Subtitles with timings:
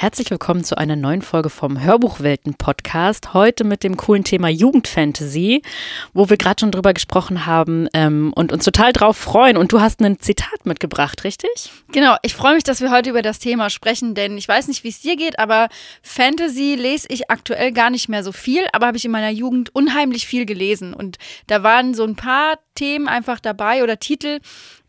[0.00, 3.34] Herzlich willkommen zu einer neuen Folge vom Hörbuchwelten Podcast.
[3.34, 5.60] Heute mit dem coolen Thema Jugendfantasy,
[6.14, 9.58] wo wir gerade schon drüber gesprochen haben ähm, und uns total drauf freuen.
[9.58, 11.70] Und du hast ein Zitat mitgebracht, richtig?
[11.92, 14.84] Genau, ich freue mich, dass wir heute über das Thema sprechen, denn ich weiß nicht,
[14.84, 15.68] wie es dir geht, aber
[16.02, 19.74] Fantasy lese ich aktuell gar nicht mehr so viel, aber habe ich in meiner Jugend
[19.74, 20.94] unheimlich viel gelesen.
[20.94, 24.40] Und da waren so ein paar Themen einfach dabei oder Titel,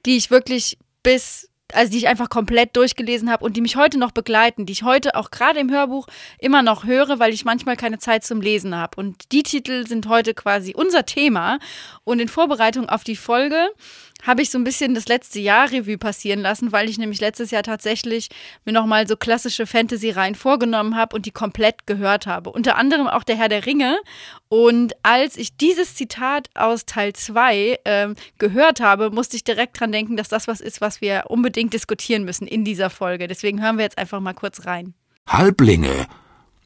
[0.05, 3.97] die ich wirklich bis also die ich einfach komplett durchgelesen habe und die mich heute
[3.97, 6.07] noch begleiten, die ich heute auch gerade im Hörbuch
[6.39, 8.97] immer noch höre, weil ich manchmal keine Zeit zum Lesen habe.
[8.97, 11.59] Und die Titel sind heute quasi unser Thema.
[12.03, 13.69] Und in Vorbereitung auf die Folge
[14.21, 17.51] habe ich so ein bisschen das letzte Jahr Revue passieren lassen, weil ich nämlich letztes
[17.51, 18.29] Jahr tatsächlich
[18.65, 22.51] mir nochmal so klassische Fantasy-Reihen vorgenommen habe und die komplett gehört habe.
[22.51, 23.97] Unter anderem auch der Herr der Ringe.
[24.49, 29.91] Und als ich dieses Zitat aus Teil 2 äh, gehört habe, musste ich direkt dran
[29.91, 33.27] denken, dass das was ist, was wir unbedingt diskutieren müssen in dieser Folge.
[33.27, 34.93] Deswegen hören wir jetzt einfach mal kurz rein.
[35.27, 36.07] Halblinge.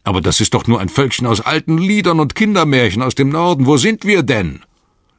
[0.04, 3.66] Aber das ist doch nur ein Völkchen aus alten Liedern und Kindermärchen aus dem Norden.
[3.66, 4.62] Wo sind wir denn?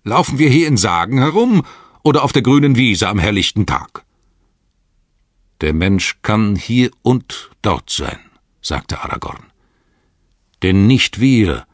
[0.05, 1.65] Laufen wir hier in Sagen herum
[2.07, 4.05] oder auf der grünen Wiese am helllichten Tag.
[5.61, 8.21] Der Mensch kann hier und dort sein,
[8.63, 9.51] sagte Aragorn.
[10.63, 11.67] Denn nicht wir,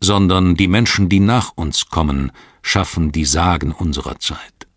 [0.00, 2.30] sondern die Menschen, die nach uns kommen,
[2.62, 4.68] schaffen die Sagen unserer Zeit.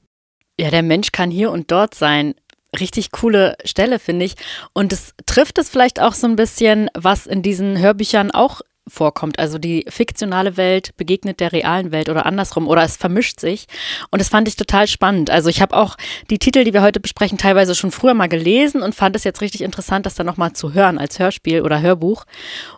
[0.59, 2.33] Ja, der Mensch kann hier und dort sein.
[2.79, 4.35] Richtig coole Stelle, finde ich.
[4.73, 9.39] Und es trifft es vielleicht auch so ein bisschen, was in diesen Hörbüchern auch vorkommt.
[9.39, 13.67] Also die fiktionale Welt begegnet der realen Welt oder andersrum oder es vermischt sich.
[14.11, 15.29] Und das fand ich total spannend.
[15.29, 15.95] Also ich habe auch
[16.29, 19.41] die Titel, die wir heute besprechen, teilweise schon früher mal gelesen und fand es jetzt
[19.41, 22.25] richtig interessant, das dann nochmal zu hören als Hörspiel oder Hörbuch.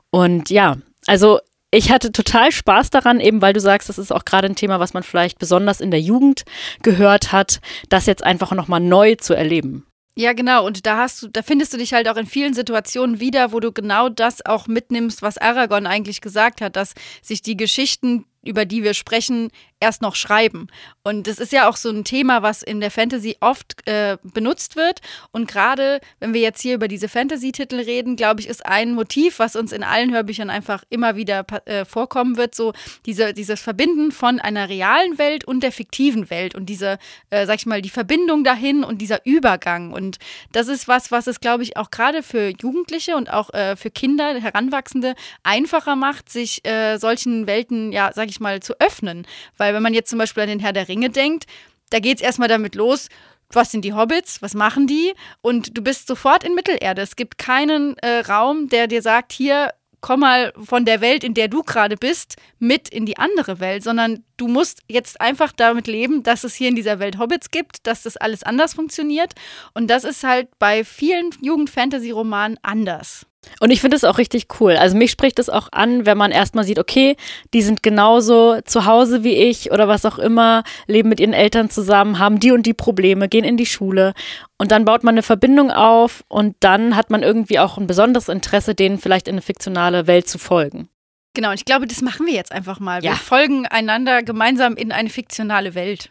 [0.10, 4.24] Und ja, also ich hatte total Spaß daran, eben weil du sagst, das ist auch
[4.24, 6.46] gerade ein Thema, was man vielleicht besonders in der Jugend
[6.82, 9.86] gehört hat, das jetzt einfach nochmal neu zu erleben.
[10.20, 10.66] Ja, genau.
[10.66, 13.60] Und da hast du, da findest du dich halt auch in vielen Situationen wieder, wo
[13.60, 18.66] du genau das auch mitnimmst, was Aragorn eigentlich gesagt hat, dass sich die Geschichten, über
[18.66, 20.68] die wir sprechen, erst noch schreiben.
[21.04, 24.76] Und das ist ja auch so ein Thema, was in der Fantasy oft äh, benutzt
[24.76, 25.02] wird.
[25.32, 29.40] Und gerade wenn wir jetzt hier über diese Fantasy-Titel reden, glaube ich, ist ein Motiv,
[29.40, 32.74] was uns in allen Hörbüchern einfach immer wieder äh, vorkommen wird, so
[33.06, 36.98] diese, dieses Verbinden von einer realen Welt und der fiktiven Welt und diese,
[37.30, 39.94] äh, sag ich mal, die Verbindung dahin und dieser Übergang.
[39.94, 40.18] Und
[40.52, 43.92] das ist was, was es, glaube ich, auch gerade für Jugendliche und auch äh, für
[43.92, 49.26] Kinder, Heranwachsende einfacher macht, sich äh, solchen Welten, ja, sag ich mal, zu öffnen.
[49.58, 51.46] Weil weil wenn man jetzt zum Beispiel an den Herr der Ringe denkt,
[51.90, 53.10] da geht es erstmal damit los,
[53.52, 55.14] was sind die Hobbits, was machen die?
[55.42, 57.02] Und du bist sofort in Mittelerde.
[57.02, 61.34] Es gibt keinen äh, Raum, der dir sagt, hier, komm mal von der Welt, in
[61.34, 65.88] der du gerade bist, mit in die andere Welt, sondern du musst jetzt einfach damit
[65.88, 69.34] leben, dass es hier in dieser Welt Hobbits gibt, dass das alles anders funktioniert.
[69.74, 73.26] Und das ist halt bei vielen Jugend-Fantasy-Romanen anders.
[73.60, 74.76] Und ich finde es auch richtig cool.
[74.78, 77.16] Also mich spricht es auch an, wenn man erstmal sieht, okay,
[77.54, 81.70] die sind genauso zu Hause wie ich oder was auch immer, leben mit ihren Eltern
[81.70, 84.14] zusammen, haben die und die Probleme, gehen in die Schule.
[84.58, 88.30] Und dann baut man eine Verbindung auf und dann hat man irgendwie auch ein besonderes
[88.30, 90.90] Interesse, denen vielleicht in eine fiktionale Welt zu folgen.
[91.34, 93.04] Genau, und ich glaube, das machen wir jetzt einfach mal.
[93.04, 93.12] Ja.
[93.12, 96.10] Wir folgen einander gemeinsam in eine fiktionale Welt.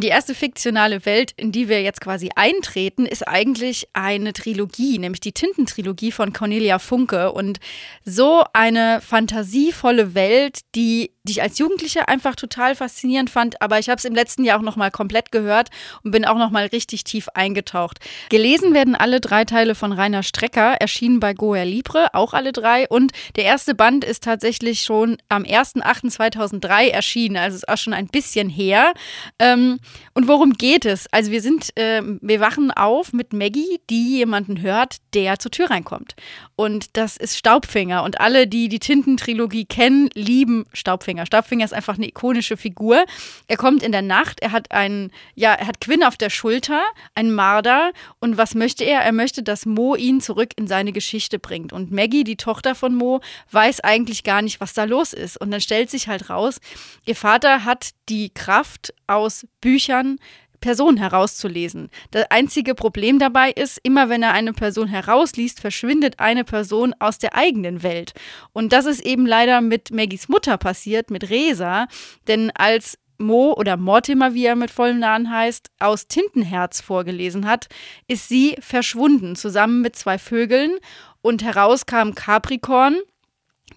[0.00, 5.20] Die erste fiktionale Welt, in die wir jetzt quasi eintreten, ist eigentlich eine Trilogie, nämlich
[5.20, 7.32] die Tintentrilogie von Cornelia Funke.
[7.32, 7.60] Und
[8.04, 13.88] so eine fantasievolle Welt, die die ich als Jugendliche einfach total faszinierend fand, aber ich
[13.88, 15.68] habe es im letzten Jahr auch noch mal komplett gehört
[16.02, 17.98] und bin auch noch mal richtig tief eingetaucht.
[18.30, 22.88] Gelesen werden alle drei Teile von Rainer Strecker, erschienen bei Goer Libre, auch alle drei
[22.88, 28.06] und der erste Band ist tatsächlich schon am 1.8.2003 erschienen, also ist auch schon ein
[28.06, 28.94] bisschen her.
[29.38, 29.78] Ähm,
[30.14, 31.06] und worum geht es?
[31.12, 35.70] Also wir sind, äh, wir wachen auf mit Maggie, die jemanden hört, der zur Tür
[35.70, 36.14] reinkommt.
[36.56, 38.02] Und das ist Staubfinger.
[38.02, 41.15] Und alle, die die Tintentrilogie kennen, lieben Staubfinger.
[41.24, 43.04] Staubfinger ist einfach eine ikonische Figur.
[43.46, 46.82] Er kommt in der Nacht, er hat einen, ja, er hat Quinn auf der Schulter,
[47.14, 47.92] einen Marder.
[48.20, 49.00] Und was möchte er?
[49.00, 51.72] Er möchte, dass Mo ihn zurück in seine Geschichte bringt.
[51.72, 53.20] Und Maggie, die Tochter von Mo,
[53.52, 55.40] weiß eigentlich gar nicht, was da los ist.
[55.40, 56.60] Und dann stellt sich halt raus,
[57.04, 60.18] ihr Vater hat die Kraft aus Büchern,
[60.60, 61.90] Person herauszulesen.
[62.10, 67.18] Das einzige Problem dabei ist, immer wenn er eine Person herausliest, verschwindet eine Person aus
[67.18, 68.12] der eigenen Welt.
[68.52, 71.86] Und das ist eben leider mit Maggies Mutter passiert, mit Resa,
[72.26, 77.68] denn als Mo oder Mortimer, wie er mit vollem Namen heißt, aus Tintenherz vorgelesen hat,
[78.08, 80.78] ist sie verschwunden, zusammen mit zwei Vögeln.
[81.22, 82.96] Und heraus kam Capricorn,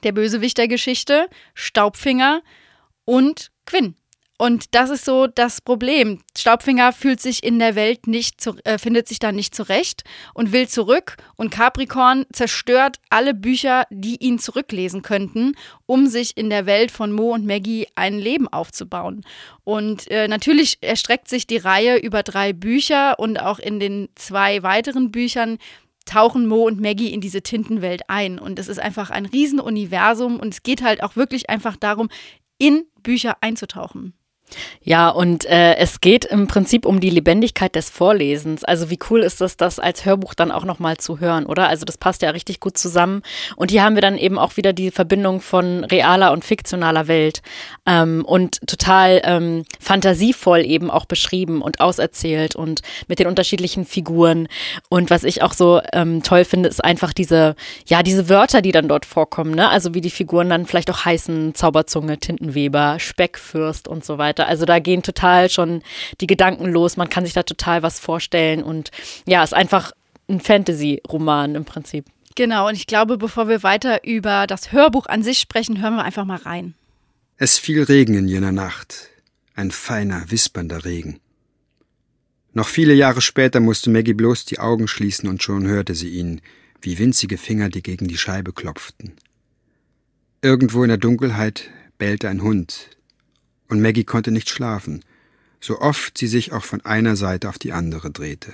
[0.03, 2.41] der Bösewicht der Geschichte, Staubfinger
[3.05, 3.95] und Quinn.
[4.41, 6.21] Und das ist so das Problem.
[6.35, 10.53] Staubfinger fühlt sich in der Welt nicht, zu, äh, findet sich da nicht zurecht und
[10.53, 11.17] will zurück.
[11.35, 15.57] Und Capricorn zerstört alle Bücher, die ihn zurücklesen könnten,
[15.87, 19.25] um sich in der Welt von Mo und Maggie ein Leben aufzubauen.
[19.65, 24.63] Und äh, natürlich erstreckt sich die Reihe über drei Bücher und auch in den zwei
[24.63, 25.57] weiteren Büchern
[26.05, 28.39] tauchen Mo und Maggie in diese Tintenwelt ein.
[28.39, 32.07] Und es ist einfach ein Riesenuniversum und es geht halt auch wirklich einfach darum,
[32.57, 34.13] in Bücher einzutauchen.
[34.83, 38.63] Ja, und äh, es geht im Prinzip um die Lebendigkeit des Vorlesens.
[38.63, 41.67] Also wie cool ist es, das als Hörbuch dann auch nochmal zu hören, oder?
[41.67, 43.21] Also das passt ja richtig gut zusammen.
[43.55, 47.41] Und hier haben wir dann eben auch wieder die Verbindung von realer und fiktionaler Welt
[47.85, 54.47] ähm, und total ähm, fantasievoll eben auch beschrieben und auserzählt und mit den unterschiedlichen Figuren.
[54.89, 57.55] Und was ich auch so ähm, toll finde, ist einfach diese,
[57.85, 59.69] ja, diese Wörter, die dann dort vorkommen, ne?
[59.69, 64.47] Also wie die Figuren dann vielleicht auch heißen, Zauberzunge, Tintenweber, Speckfürst und so weiter weiter.
[64.47, 65.83] Also da gehen total schon
[66.21, 66.97] die Gedanken los.
[66.97, 68.91] Man kann sich da total was vorstellen und
[69.27, 69.91] ja, ist einfach
[70.27, 72.05] ein Fantasy-Roman im Prinzip.
[72.35, 76.03] Genau, und ich glaube, bevor wir weiter über das Hörbuch an sich sprechen, hören wir
[76.03, 76.75] einfach mal rein.
[77.37, 79.09] Es fiel Regen in jener Nacht,
[79.55, 81.19] ein feiner, wispernder Regen.
[82.53, 86.41] Noch viele Jahre später musste Maggie bloß die Augen schließen und schon hörte sie ihn,
[86.81, 89.13] wie winzige Finger, die gegen die Scheibe klopften.
[90.41, 92.89] Irgendwo in der Dunkelheit bellte ein Hund,
[93.69, 95.05] und Maggie konnte nicht schlafen,
[95.61, 98.53] so oft sie sich auch von einer Seite auf die andere drehte.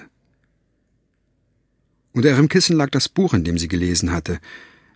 [2.13, 4.39] Unter ihrem Kissen lag das Buch, in dem sie gelesen hatte.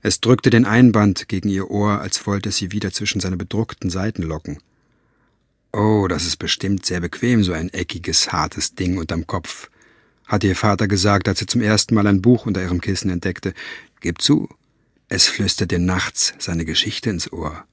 [0.01, 3.89] Es drückte den Einband gegen ihr Ohr, als wollte es sie wieder zwischen seine bedruckten
[3.89, 4.59] Seiten locken.
[5.73, 9.69] Oh, das ist bestimmt sehr bequem, so ein eckiges, hartes Ding unterm Kopf,
[10.25, 13.53] hatte ihr Vater gesagt, als er zum ersten Mal ein Buch unter ihrem Kissen entdeckte.
[13.99, 14.49] Gib zu,
[15.09, 17.65] es flüstert dir nachts seine Geschichte ins Ohr.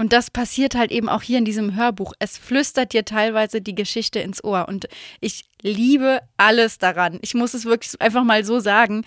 [0.00, 2.14] Und das passiert halt eben auch hier in diesem Hörbuch.
[2.20, 4.66] Es flüstert dir teilweise die Geschichte ins Ohr.
[4.66, 4.88] Und
[5.20, 7.18] ich liebe alles daran.
[7.20, 9.04] Ich muss es wirklich einfach mal so sagen.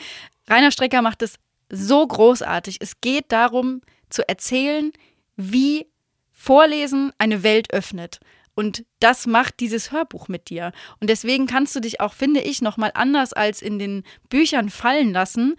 [0.48, 1.40] Rainer Strecker macht es
[1.72, 2.78] so großartig.
[2.80, 3.82] Es geht darum,
[4.12, 4.92] zu erzählen,
[5.36, 5.88] wie
[6.32, 8.20] Vorlesen eine Welt öffnet.
[8.54, 10.74] Und das macht dieses Hörbuch mit dir.
[11.00, 15.12] Und deswegen kannst du dich auch, finde ich, nochmal anders als in den Büchern fallen
[15.12, 15.56] lassen.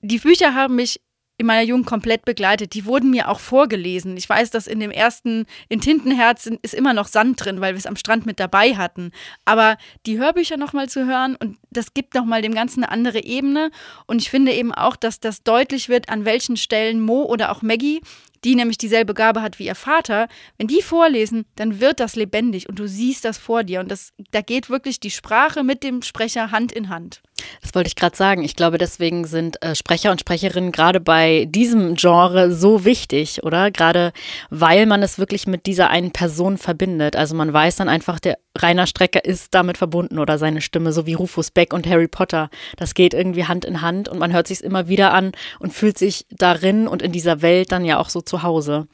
[0.00, 1.00] Die Bücher haben mich
[1.40, 2.74] in meiner Jugend komplett begleitet.
[2.74, 4.16] Die wurden mir auch vorgelesen.
[4.18, 7.78] Ich weiß, dass in dem ersten, in Tintenherz ist immer noch Sand drin, weil wir
[7.78, 9.10] es am Strand mit dabei hatten.
[9.46, 13.70] Aber die Hörbücher nochmal zu hören und das gibt nochmal dem Ganzen eine andere Ebene.
[14.06, 17.62] Und ich finde eben auch, dass das deutlich wird, an welchen Stellen Mo oder auch
[17.62, 18.02] Maggie
[18.44, 22.68] die nämlich dieselbe Gabe hat wie ihr Vater, wenn die vorlesen, dann wird das lebendig
[22.68, 23.80] und du siehst das vor dir.
[23.80, 27.22] Und das, da geht wirklich die Sprache mit dem Sprecher Hand in Hand.
[27.62, 28.42] Das wollte ich gerade sagen.
[28.42, 33.70] Ich glaube, deswegen sind äh, Sprecher und Sprecherinnen gerade bei diesem Genre so wichtig, oder?
[33.70, 34.12] Gerade
[34.50, 37.16] weil man es wirklich mit dieser einen Person verbindet.
[37.16, 41.06] Also man weiß dann einfach, der Rainer Strecker ist damit verbunden oder seine Stimme, so
[41.06, 42.50] wie Rufus Beck und Harry Potter.
[42.76, 45.98] Das geht irgendwie Hand in Hand und man hört sich immer wieder an und fühlt
[45.98, 48.88] sich darin und in dieser Welt dann ja auch so zu Hause.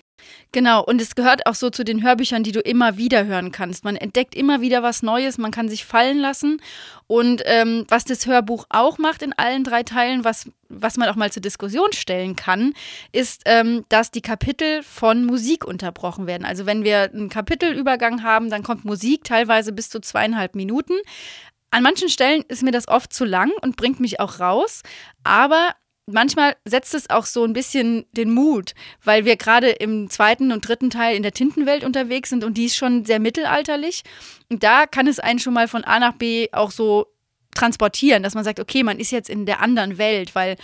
[0.52, 3.84] Genau, und es gehört auch so zu den Hörbüchern, die du immer wieder hören kannst.
[3.84, 6.62] Man entdeckt immer wieder was Neues, man kann sich fallen lassen.
[7.06, 11.17] Und ähm, was das Hörbuch auch macht in allen drei Teilen, was, was man auch
[11.17, 12.73] mal zur Diskussion stellen kann,
[13.12, 16.44] ist, ähm, dass die Kapitel von Musik unterbrochen werden.
[16.44, 20.94] Also wenn wir einen Kapitelübergang haben, dann kommt Musik teilweise bis zu zweieinhalb Minuten.
[21.70, 24.82] An manchen Stellen ist mir das oft zu lang und bringt mich auch raus,
[25.24, 25.74] aber
[26.06, 30.67] manchmal setzt es auch so ein bisschen den Mut, weil wir gerade im zweiten und
[30.67, 34.03] dritten Teil in der Tintenwelt unterwegs sind und die ist schon sehr mittelalterlich.
[34.48, 37.06] Und da kann es einen schon mal von A nach B auch so
[37.55, 40.56] transportieren, dass man sagt, okay, man ist jetzt in der anderen Welt, weil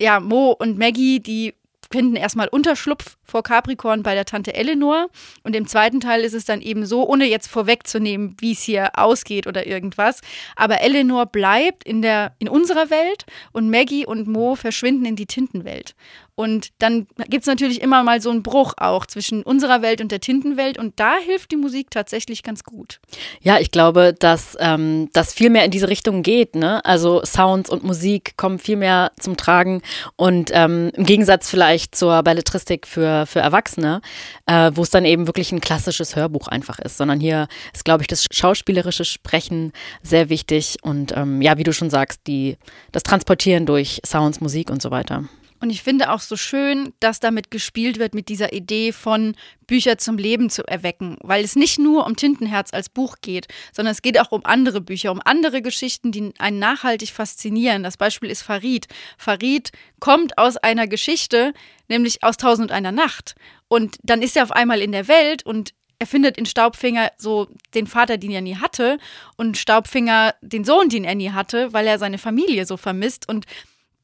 [0.00, 1.54] ja, Mo und Maggie, die
[1.92, 5.08] finden erstmal Unterschlupf vor Capricorn bei der Tante Eleanor.
[5.44, 8.90] Und im zweiten Teil ist es dann eben so, ohne jetzt vorwegzunehmen, wie es hier
[8.94, 10.20] ausgeht oder irgendwas.
[10.56, 15.26] Aber Eleanor bleibt in, der, in unserer Welt und Maggie und Mo verschwinden in die
[15.26, 15.94] Tintenwelt.
[16.42, 20.10] Und dann gibt es natürlich immer mal so einen Bruch auch zwischen unserer Welt und
[20.10, 20.76] der Tintenwelt.
[20.76, 23.00] Und da hilft die Musik tatsächlich ganz gut.
[23.40, 26.56] Ja, ich glaube, dass ähm, das viel mehr in diese Richtung geht.
[26.56, 26.84] Ne?
[26.84, 29.82] Also Sounds und Musik kommen viel mehr zum Tragen.
[30.16, 34.00] Und ähm, im Gegensatz vielleicht zur Belletristik für, für Erwachsene,
[34.46, 36.96] äh, wo es dann eben wirklich ein klassisches Hörbuch einfach ist.
[36.96, 39.72] Sondern hier ist, glaube ich, das schauspielerische Sprechen
[40.02, 40.78] sehr wichtig.
[40.82, 42.56] Und ähm, ja, wie du schon sagst, die,
[42.90, 45.24] das Transportieren durch Sounds, Musik und so weiter.
[45.62, 49.36] Und ich finde auch so schön, dass damit gespielt wird mit dieser Idee von
[49.68, 53.92] Bücher zum Leben zu erwecken, weil es nicht nur um Tintenherz als Buch geht, sondern
[53.92, 57.84] es geht auch um andere Bücher, um andere Geschichten, die einen nachhaltig faszinieren.
[57.84, 58.88] Das Beispiel ist Farid.
[59.16, 61.54] Farid kommt aus einer Geschichte,
[61.86, 63.36] nämlich aus Tausend und einer Nacht.
[63.68, 67.46] Und dann ist er auf einmal in der Welt und er findet in Staubfinger so
[67.74, 68.98] den Vater, den er nie hatte,
[69.36, 73.28] und Staubfinger den Sohn, den er nie hatte, weil er seine Familie so vermisst.
[73.28, 73.46] Und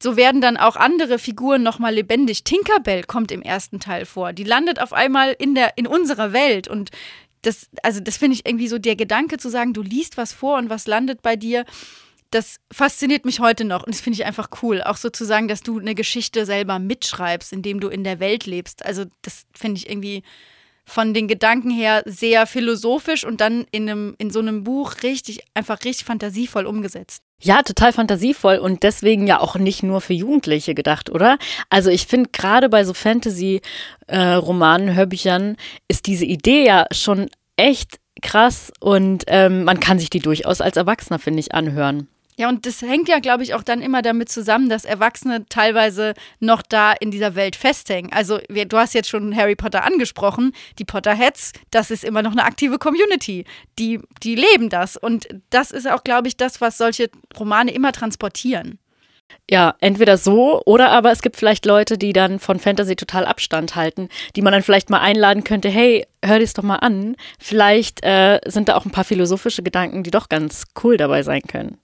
[0.01, 2.43] so werden dann auch andere Figuren nochmal lebendig.
[2.43, 4.31] Tinkerbell kommt im ersten Teil vor.
[4.33, 6.67] Die landet auf einmal in, der, in unserer Welt.
[6.67, 6.91] Und
[7.41, 10.57] das, also das finde ich irgendwie so der Gedanke zu sagen, du liest was vor
[10.57, 11.65] und was landet bei dir.
[12.31, 14.81] Das fasziniert mich heute noch und das finde ich einfach cool.
[14.83, 18.85] Auch sozusagen, dass du eine Geschichte selber mitschreibst, indem du in der Welt lebst.
[18.85, 20.23] Also, das finde ich irgendwie
[20.89, 25.41] von den Gedanken her sehr philosophisch und dann in, einem, in so einem Buch richtig,
[25.53, 27.21] einfach richtig fantasievoll umgesetzt.
[27.41, 31.37] Ja, total fantasievoll und deswegen ja auch nicht nur für Jugendliche gedacht, oder?
[31.69, 35.55] Also ich finde gerade bei so Fantasy-Romanen, äh, Hörbüchern
[35.87, 40.75] ist diese Idee ja schon echt krass und ähm, man kann sich die durchaus als
[40.75, 42.07] Erwachsener, finde ich, anhören.
[42.39, 46.13] Ja, und das hängt ja, glaube ich, auch dann immer damit zusammen, dass Erwachsene teilweise
[46.39, 48.13] noch da in dieser Welt festhängen.
[48.13, 52.45] Also, du hast jetzt schon Harry Potter angesprochen, die Potterheads, das ist immer noch eine
[52.45, 53.43] aktive Community.
[53.77, 54.95] Die, die leben das.
[54.95, 58.79] Und das ist auch, glaube ich, das, was solche Romane immer transportieren.
[59.51, 63.75] Ja, entweder so oder aber es gibt vielleicht Leute, die dann von Fantasy total Abstand
[63.75, 67.17] halten, die man dann vielleicht mal einladen könnte, hey, hör dies doch mal an.
[67.37, 71.41] Vielleicht äh, sind da auch ein paar philosophische Gedanken, die doch ganz cool dabei sein
[71.41, 71.77] können.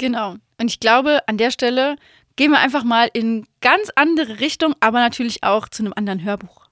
[0.00, 0.36] Genau.
[0.58, 1.96] Und ich glaube, an der Stelle
[2.36, 6.64] gehen wir einfach mal in ganz andere Richtung, aber natürlich auch zu einem anderen Hörbuch.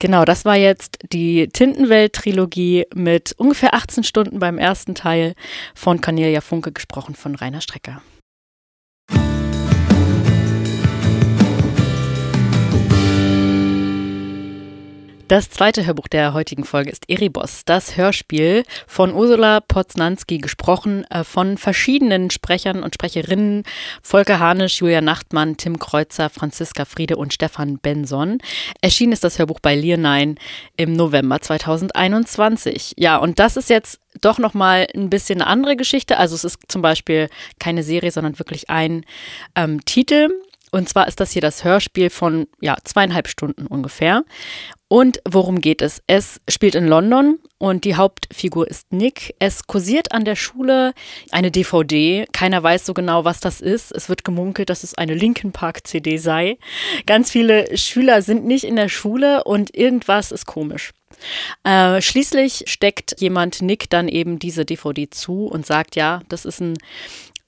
[0.00, 5.34] Genau, das war jetzt die Tintenwelt-Trilogie mit ungefähr 18 Stunden beim ersten Teil
[5.76, 8.02] von Cornelia Funke, gesprochen von Rainer Strecker.
[15.32, 21.24] Das zweite Hörbuch der heutigen Folge ist Erebos, das Hörspiel von Ursula Poznanski, gesprochen äh,
[21.24, 23.62] von verschiedenen Sprechern und Sprecherinnen,
[24.02, 28.40] Volker Hanisch, Julia Nachtmann, Tim Kreuzer, Franziska Friede und Stefan Benson.
[28.82, 30.34] Erschienen ist das Hörbuch bei Leonine
[30.76, 32.96] im November 2021.
[32.98, 36.18] Ja, und das ist jetzt doch nochmal ein bisschen eine andere Geschichte.
[36.18, 39.06] Also es ist zum Beispiel keine Serie, sondern wirklich ein
[39.54, 40.28] ähm, Titel.
[40.72, 44.24] Und zwar ist das hier das Hörspiel von ja, zweieinhalb Stunden ungefähr.
[44.92, 46.02] Und worum geht es?
[46.06, 49.34] Es spielt in London und die Hauptfigur ist Nick.
[49.38, 50.92] Es kursiert an der Schule
[51.30, 52.26] eine DVD.
[52.30, 53.90] Keiner weiß so genau, was das ist.
[53.90, 56.58] Es wird gemunkelt, dass es eine Linkin Park CD sei.
[57.06, 60.92] Ganz viele Schüler sind nicht in der Schule und irgendwas ist komisch.
[61.64, 66.60] Äh, schließlich steckt jemand Nick dann eben diese DVD zu und sagt, ja, das ist
[66.60, 66.76] ein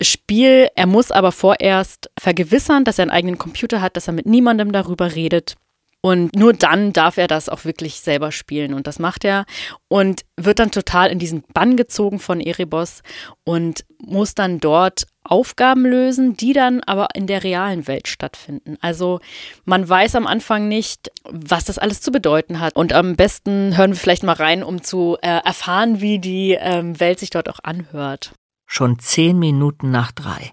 [0.01, 0.69] Spiel.
[0.77, 4.73] Er muss aber vorerst vergewissern, dass er einen eigenen Computer hat, dass er mit niemandem
[4.73, 5.57] darüber redet.
[6.05, 8.75] Und nur dann darf er das auch wirklich selber spielen.
[8.75, 9.47] Und das macht er
[9.89, 13.01] und wird dann total in diesen Bann gezogen von Erebos
[13.45, 18.77] und muss dann dort Aufgaben lösen, die dann aber in der realen Welt stattfinden.
[18.83, 19.21] Also
[19.65, 22.77] man weiß am Anfang nicht, was das alles zu bedeuten hat.
[22.77, 27.01] Und am besten hören wir vielleicht mal rein, um zu äh, erfahren, wie die ähm,
[27.01, 28.35] Welt sich dort auch anhört.
[28.67, 30.53] Schon zehn Minuten nach drei.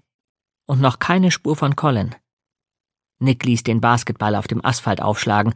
[0.66, 2.16] Und noch keine Spur von Colin.
[3.22, 5.54] Nick ließ den Basketball auf dem Asphalt aufschlagen,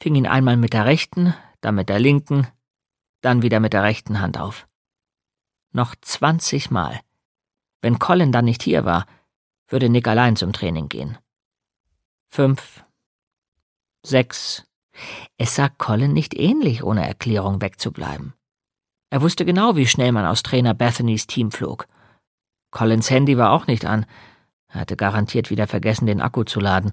[0.00, 2.46] fing ihn einmal mit der rechten, dann mit der linken,
[3.22, 4.68] dann wieder mit der rechten Hand auf.
[5.72, 7.00] Noch zwanzig Mal.
[7.80, 9.06] Wenn Colin dann nicht hier war,
[9.68, 11.18] würde Nick allein zum Training gehen.
[12.26, 12.84] Fünf.
[14.02, 14.66] Sechs.
[15.36, 18.34] Es sah Colin nicht ähnlich, ohne Erklärung wegzubleiben.
[19.10, 21.86] Er wusste genau, wie schnell man aus Trainer Bethanys Team flog.
[22.70, 24.04] Collins Handy war auch nicht an,
[24.68, 26.92] hatte garantiert wieder vergessen, den Akku zu laden.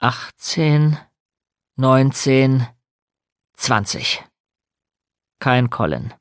[0.00, 0.98] 18,
[1.76, 2.66] 19,
[3.56, 4.24] 20.
[5.40, 6.14] Kein Colin.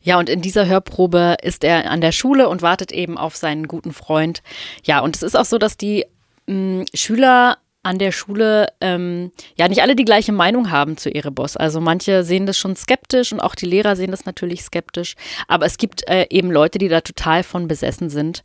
[0.00, 3.68] Ja, und in dieser Hörprobe ist er an der Schule und wartet eben auf seinen
[3.68, 4.42] guten Freund.
[4.84, 6.06] Ja, und es ist auch so, dass die
[6.46, 11.56] mh, Schüler an der Schule ähm, ja nicht alle die gleiche Meinung haben zu Erebos.
[11.56, 15.14] Also manche sehen das schon skeptisch und auch die Lehrer sehen das natürlich skeptisch.
[15.46, 18.42] Aber es gibt äh, eben Leute, die da total von besessen sind.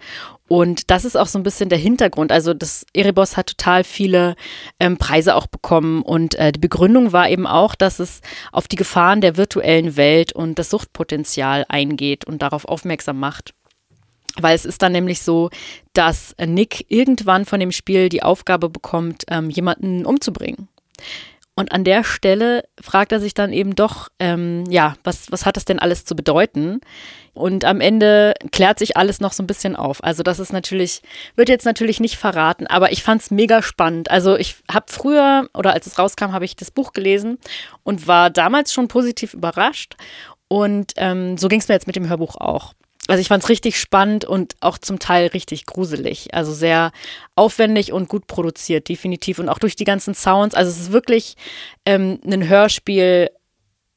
[0.53, 2.31] Und das ist auch so ein bisschen der Hintergrund.
[2.31, 4.35] Also das Erebos hat total viele
[4.79, 6.03] ähm, Preise auch bekommen.
[6.03, 10.31] Und äh, die Begründung war eben auch, dass es auf die Gefahren der virtuellen Welt
[10.31, 13.55] und das Suchtpotenzial eingeht und darauf aufmerksam macht.
[14.39, 15.49] Weil es ist dann nämlich so,
[15.93, 20.67] dass Nick irgendwann von dem Spiel die Aufgabe bekommt, ähm, jemanden umzubringen.
[21.55, 25.55] Und an der Stelle fragt er sich dann eben doch, ähm, ja, was, was hat
[25.55, 26.81] das denn alles zu bedeuten?
[27.33, 30.03] Und am Ende klärt sich alles noch so ein bisschen auf.
[30.03, 31.01] Also das ist natürlich,
[31.35, 34.09] wird jetzt natürlich nicht verraten, aber ich fand es mega spannend.
[34.09, 37.37] Also ich habe früher, oder als es rauskam, habe ich das Buch gelesen
[37.83, 39.95] und war damals schon positiv überrascht.
[40.47, 42.73] Und ähm, so ging es mir jetzt mit dem Hörbuch auch
[43.07, 46.33] also ich fand es richtig spannend und auch zum Teil richtig gruselig.
[46.33, 46.91] Also sehr
[47.35, 49.39] aufwendig und gut produziert, definitiv.
[49.39, 50.55] Und auch durch die ganzen Sounds.
[50.55, 51.35] Also es ist wirklich
[51.85, 53.29] ähm, ein Hörspiel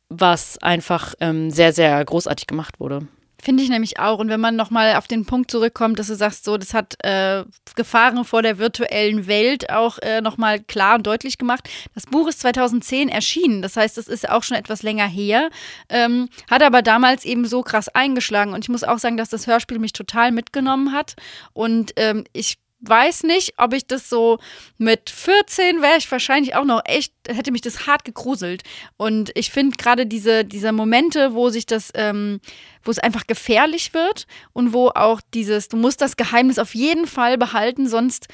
[0.08, 3.08] was einfach ähm, sehr, sehr großartig gemacht wurde.
[3.46, 4.18] Finde ich nämlich auch.
[4.18, 7.44] Und wenn man nochmal auf den Punkt zurückkommt, dass du sagst, so, das hat äh,
[7.76, 11.70] Gefahren vor der virtuellen Welt auch äh, nochmal klar und deutlich gemacht.
[11.94, 13.62] Das Buch ist 2010 erschienen.
[13.62, 15.50] Das heißt, es ist auch schon etwas länger her.
[15.88, 18.52] Ähm, hat aber damals eben so krass eingeschlagen.
[18.52, 21.14] Und ich muss auch sagen, dass das Hörspiel mich total mitgenommen hat.
[21.52, 24.38] Und ähm, ich weiß nicht, ob ich das so
[24.78, 28.62] mit 14 wäre ich wahrscheinlich auch noch echt, hätte mich das hart gegruselt.
[28.96, 32.40] Und ich finde gerade diese, diese Momente, wo sich das, ähm,
[32.82, 37.06] wo es einfach gefährlich wird und wo auch dieses, du musst das Geheimnis auf jeden
[37.06, 38.28] Fall behalten, sonst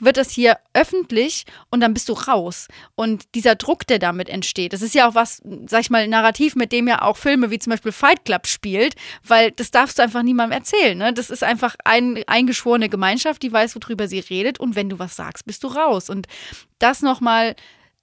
[0.00, 2.68] wird das hier öffentlich und dann bist du raus.
[2.94, 6.56] Und dieser Druck, der damit entsteht, das ist ja auch was, sag ich mal, narrativ,
[6.56, 8.94] mit dem ja auch Filme wie zum Beispiel Fight Club spielt,
[9.26, 10.98] weil das darfst du einfach niemandem erzählen.
[10.98, 11.12] Ne?
[11.12, 15.16] Das ist einfach eine eingeschworene Gemeinschaft, die weiß, worüber sie redet und wenn du was
[15.16, 16.10] sagst, bist du raus.
[16.10, 16.26] Und
[16.78, 17.54] das nochmal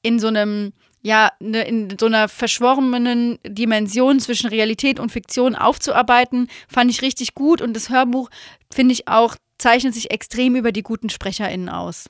[0.01, 6.47] in so einem ja, ne, in so einer verschworenen Dimension zwischen Realität und Fiktion aufzuarbeiten,
[6.67, 7.61] fand ich richtig gut.
[7.61, 8.29] Und das Hörbuch
[8.71, 12.09] finde ich auch zeichnet sich extrem über die guten SprecherInnen aus.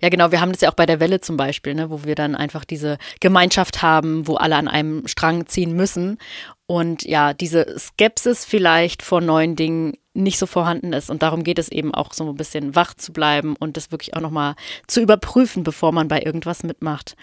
[0.00, 0.30] Ja, genau.
[0.30, 2.64] Wir haben das ja auch bei der Welle zum Beispiel, ne, wo wir dann einfach
[2.64, 6.18] diese Gemeinschaft haben, wo alle an einem Strang ziehen müssen.
[6.66, 11.10] Und ja, diese Skepsis vielleicht vor neuen Dingen nicht so vorhanden ist.
[11.10, 14.14] Und darum geht es eben auch so ein bisschen wach zu bleiben und das wirklich
[14.14, 14.54] auch nochmal
[14.86, 17.16] zu überprüfen, bevor man bei irgendwas mitmacht.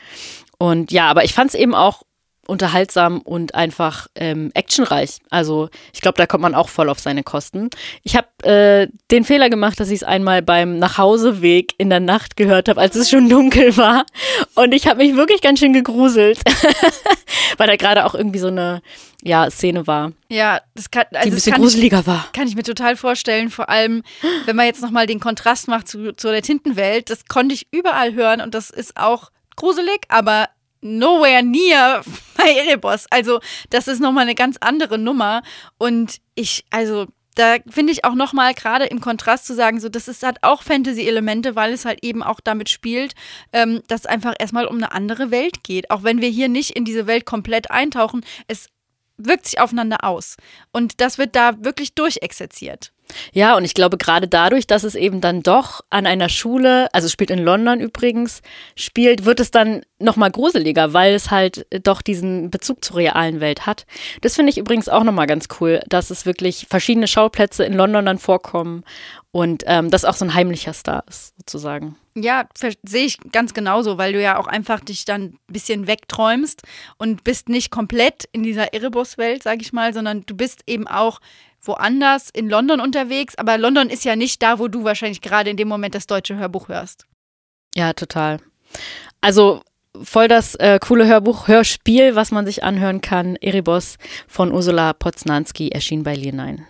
[0.57, 2.03] Und ja, aber ich fand es eben auch
[2.47, 5.19] unterhaltsam und einfach ähm, actionreich.
[5.29, 7.69] Also ich glaube, da kommt man auch voll auf seine Kosten.
[8.03, 12.35] Ich habe äh, den Fehler gemacht, dass ich es einmal beim Nachhauseweg in der Nacht
[12.35, 14.05] gehört habe, als es schon dunkel war.
[14.55, 16.39] Und ich habe mich wirklich ganz schön gegruselt,
[17.57, 18.81] weil da gerade auch irgendwie so eine
[19.21, 20.11] ja, Szene war.
[20.29, 22.27] Ja, das kann, also die ein bisschen gruseliger ich, war.
[22.33, 23.49] Kann ich mir total vorstellen.
[23.49, 24.03] Vor allem,
[24.45, 28.13] wenn man jetzt nochmal den Kontrast macht zu, zu der Tintenwelt, das konnte ich überall
[28.13, 30.49] hören und das ist auch gruselig, aber
[30.83, 32.03] nowhere near
[32.43, 33.05] bei Erebos.
[33.09, 35.41] Also, das ist nochmal eine ganz andere Nummer.
[35.77, 40.07] Und ich, also, da finde ich auch nochmal gerade im Kontrast zu sagen, so, das
[40.07, 43.13] ist, hat auch Fantasy-Elemente, weil es halt eben auch damit spielt,
[43.51, 45.89] ähm, dass einfach erstmal um eine andere Welt geht.
[45.89, 48.67] Auch wenn wir hier nicht in diese Welt komplett eintauchen, es
[49.17, 50.37] wirkt sich aufeinander aus.
[50.71, 52.91] Und das wird da wirklich durchexerziert.
[53.31, 57.07] Ja, und ich glaube gerade dadurch, dass es eben dann doch an einer Schule, also
[57.07, 58.41] spielt in London übrigens,
[58.75, 63.65] spielt, wird es dann nochmal gruseliger, weil es halt doch diesen Bezug zur realen Welt
[63.65, 63.85] hat.
[64.21, 68.05] Das finde ich übrigens auch nochmal ganz cool, dass es wirklich verschiedene Schauplätze in London
[68.05, 68.83] dann vorkommen
[69.31, 71.95] und ähm, das auch so ein heimlicher Star ist, sozusagen.
[72.15, 72.47] Ja,
[72.83, 76.61] sehe ich ganz genauso, weil du ja auch einfach dich dann ein bisschen wegträumst
[76.97, 81.19] und bist nicht komplett in dieser Erebus-Welt, sag ich mal, sondern du bist eben auch
[81.63, 85.57] woanders in London unterwegs, aber London ist ja nicht da, wo du wahrscheinlich gerade in
[85.57, 87.05] dem Moment das deutsche Hörbuch hörst.
[87.75, 88.39] Ja, total.
[89.21, 89.63] Also
[90.01, 93.35] voll das äh, coole Hörbuch, Hörspiel, was man sich anhören kann.
[93.37, 93.97] Erebos
[94.27, 96.67] von Ursula Poznanski erschien bei Lienein.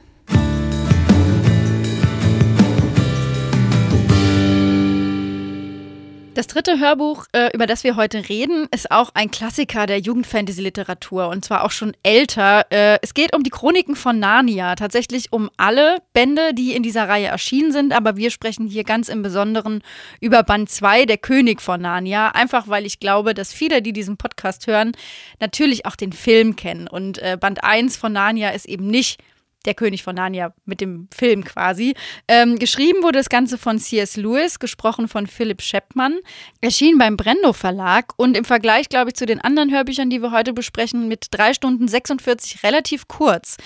[6.36, 11.28] Das dritte Hörbuch, äh, über das wir heute reden, ist auch ein Klassiker der Jugendfantasy-Literatur
[11.28, 12.66] und zwar auch schon älter.
[12.72, 17.08] Äh, es geht um die Chroniken von Narnia, tatsächlich um alle Bände, die in dieser
[17.08, 19.84] Reihe erschienen sind, aber wir sprechen hier ganz im Besonderen
[20.22, 24.18] über Band 2, der König von Narnia, einfach weil ich glaube, dass viele, die diesen
[24.18, 24.94] Podcast hören,
[25.40, 26.88] natürlich auch den Film kennen.
[26.88, 29.22] Und äh, Band 1 von Narnia ist eben nicht
[29.66, 31.94] der König von Narnia mit dem Film quasi.
[32.28, 34.18] Ähm, geschrieben wurde das Ganze von C.S.
[34.18, 36.20] Lewis, gesprochen von Philipp Scheppmann,
[36.62, 40.32] erschien beim Brendo Verlag und im Vergleich, glaube ich, zu den anderen Hörbüchern, die wir
[40.32, 43.58] heute besprechen, mit drei Stunden 46 relativ kurz.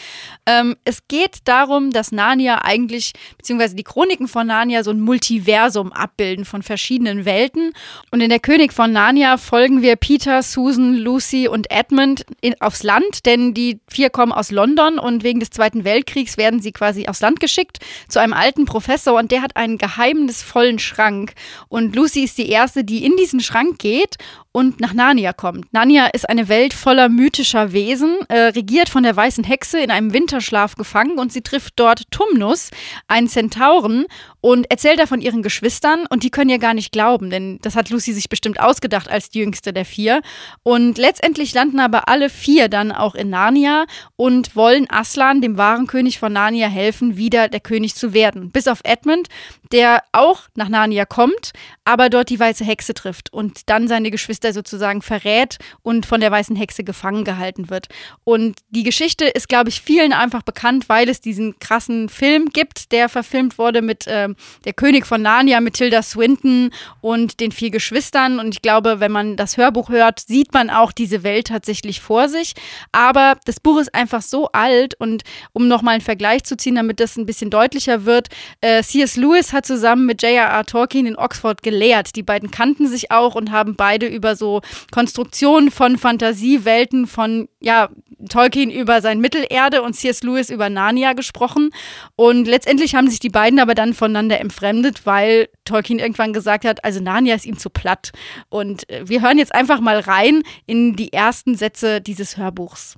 [0.45, 5.91] Ähm, es geht darum, dass Narnia eigentlich, beziehungsweise die Chroniken von Narnia so ein Multiversum
[5.91, 7.73] abbilden von verschiedenen Welten.
[8.11, 12.83] Und in der König von Narnia folgen wir Peter, Susan, Lucy und Edmund in, aufs
[12.83, 17.07] Land, denn die vier kommen aus London und wegen des Zweiten Weltkriegs werden sie quasi
[17.07, 21.33] aufs Land geschickt zu einem alten Professor und der hat einen geheimnisvollen Schrank.
[21.69, 24.17] Und Lucy ist die erste, die in diesen Schrank geht
[24.57, 25.71] und nach Narnia kommt.
[25.71, 30.13] Narnia ist eine Welt voller mythischer Wesen, äh, regiert von der weißen Hexe in einem
[30.13, 32.71] Winterschlaf gefangen und sie trifft dort Tumnus,
[33.07, 34.07] einen Zentauren,
[34.47, 37.75] und erzählt da von ihren Geschwistern und die können ihr gar nicht glauben, denn das
[37.75, 40.21] hat Lucy sich bestimmt ausgedacht als die jüngste der vier.
[40.63, 45.85] Und letztendlich landen aber alle vier dann auch in Narnia und wollen Aslan, dem wahren
[45.85, 48.51] König von Narnia, helfen, wieder der König zu werden.
[48.51, 49.27] Bis auf Edmund,
[49.73, 51.51] der auch nach Narnia kommt,
[51.83, 56.21] aber dort die weiße Hexe trifft und dann seine Geschwister er sozusagen verrät und von
[56.21, 57.87] der weißen Hexe gefangen gehalten wird.
[58.23, 62.91] Und die Geschichte ist, glaube ich, vielen einfach bekannt, weil es diesen krassen Film gibt,
[62.91, 64.29] der verfilmt wurde mit äh,
[64.65, 68.39] Der König von Narnia, mit Tilda Swinton und den vier Geschwistern.
[68.39, 72.29] Und ich glaube, wenn man das Hörbuch hört, sieht man auch diese Welt tatsächlich vor
[72.29, 72.53] sich.
[72.91, 76.99] Aber das Buch ist einfach so alt und um nochmal einen Vergleich zu ziehen, damit
[76.99, 78.29] das ein bisschen deutlicher wird,
[78.61, 79.17] äh, C.S.
[79.17, 80.65] Lewis hat zusammen mit J.R.R.
[80.65, 82.15] Tolkien in Oxford gelehrt.
[82.15, 87.89] Die beiden kannten sich auch und haben beide über so Konstruktionen von Fantasiewelten von, ja,
[88.29, 90.23] Tolkien über sein Mittelerde und C.S.
[90.23, 91.71] Lewis über Narnia gesprochen.
[92.15, 96.83] Und letztendlich haben sich die beiden aber dann voneinander entfremdet, weil Tolkien irgendwann gesagt hat,
[96.83, 98.11] also Narnia ist ihm zu platt.
[98.49, 102.95] Und äh, wir hören jetzt einfach mal rein in die ersten Sätze dieses Hörbuchs.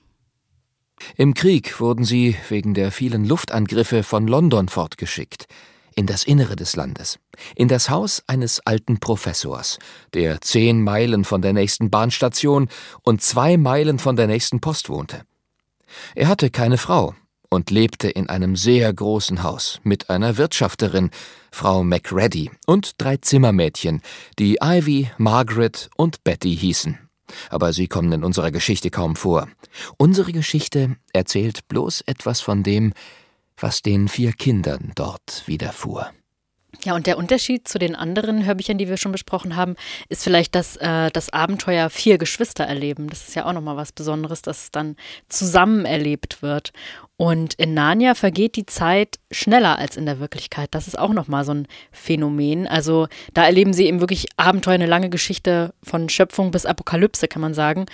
[1.16, 5.46] Im Krieg wurden sie wegen der vielen Luftangriffe von London fortgeschickt,
[6.00, 7.20] in das Innere des Landes,
[7.56, 9.80] in das Haus eines alten Professors,
[10.14, 12.70] der zehn Meilen von der nächsten Bahnstation
[13.04, 15.24] und zwei Meilen von der nächsten Post wohnte.
[16.16, 17.16] Er hatte keine Frau
[17.50, 21.10] und lebte in einem sehr großen Haus mit einer Wirtschafterin,
[21.52, 24.02] Frau Macready, und drei Zimmermädchen,
[24.38, 26.98] die Ivy, Margaret und Betty hießen
[27.50, 29.48] aber sie kommen in unserer Geschichte kaum vor.
[29.98, 32.94] Unsere Geschichte erzählt bloß etwas von dem,
[33.62, 36.12] was den vier Kindern dort widerfuhr.
[36.86, 39.76] Ja, und der Unterschied zu den anderen Hörbüchern, die wir schon besprochen haben,
[40.08, 43.10] ist vielleicht, dass äh, das Abenteuer vier Geschwister erleben.
[43.10, 44.96] Das ist ja auch nochmal was Besonderes, dass es dann
[45.28, 46.72] zusammen erlebt wird.
[47.18, 50.70] Und in Narnia vergeht die Zeit schneller als in der Wirklichkeit.
[50.72, 52.66] Das ist auch nochmal so ein Phänomen.
[52.66, 57.42] Also da erleben sie eben wirklich Abenteuer, eine lange Geschichte von Schöpfung bis Apokalypse, kann
[57.42, 57.88] man sagen.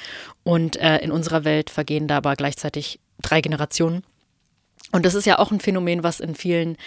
[0.43, 4.03] Und äh, in unserer Welt vergehen da aber gleichzeitig drei Generationen.
[4.91, 6.77] Und das ist ja auch ein Phänomen, was in vielen,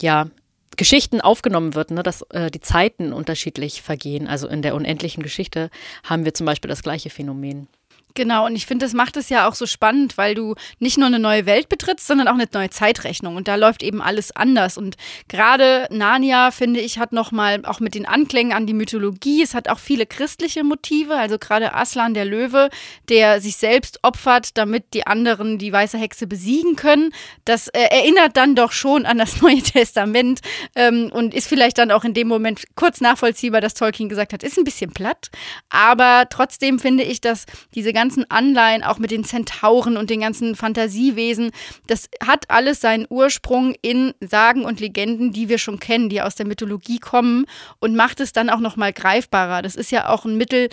[0.00, 0.28] ja,
[0.76, 4.26] Geschichten aufgenommen wird, ne, dass äh, die Zeiten unterschiedlich vergehen.
[4.28, 5.70] Also in der unendlichen Geschichte
[6.04, 7.68] haben wir zum Beispiel das gleiche Phänomen.
[8.16, 11.06] Genau, und ich finde, das macht es ja auch so spannend, weil du nicht nur
[11.06, 13.36] eine neue Welt betrittst, sondern auch eine neue Zeitrechnung.
[13.36, 14.78] Und da läuft eben alles anders.
[14.78, 14.96] Und
[15.28, 19.68] gerade Narnia, finde ich, hat nochmal auch mit den Anklängen an die Mythologie, es hat
[19.68, 21.14] auch viele christliche Motive.
[21.14, 22.70] Also gerade Aslan, der Löwe,
[23.10, 27.12] der sich selbst opfert, damit die anderen die weiße Hexe besiegen können.
[27.44, 30.40] Das äh, erinnert dann doch schon an das Neue Testament
[30.74, 34.42] ähm, und ist vielleicht dann auch in dem Moment kurz nachvollziehbar, dass Tolkien gesagt hat,
[34.42, 35.28] ist ein bisschen platt.
[35.68, 40.20] Aber trotzdem finde ich, dass diese ganze ganzen Anleihen, auch mit den Zentauren und den
[40.20, 41.50] ganzen Fantasiewesen,
[41.88, 46.36] das hat alles seinen Ursprung in Sagen und Legenden, die wir schon kennen, die aus
[46.36, 47.46] der Mythologie kommen
[47.80, 49.60] und macht es dann auch nochmal greifbarer.
[49.60, 50.68] Das ist ja auch ein Mittel,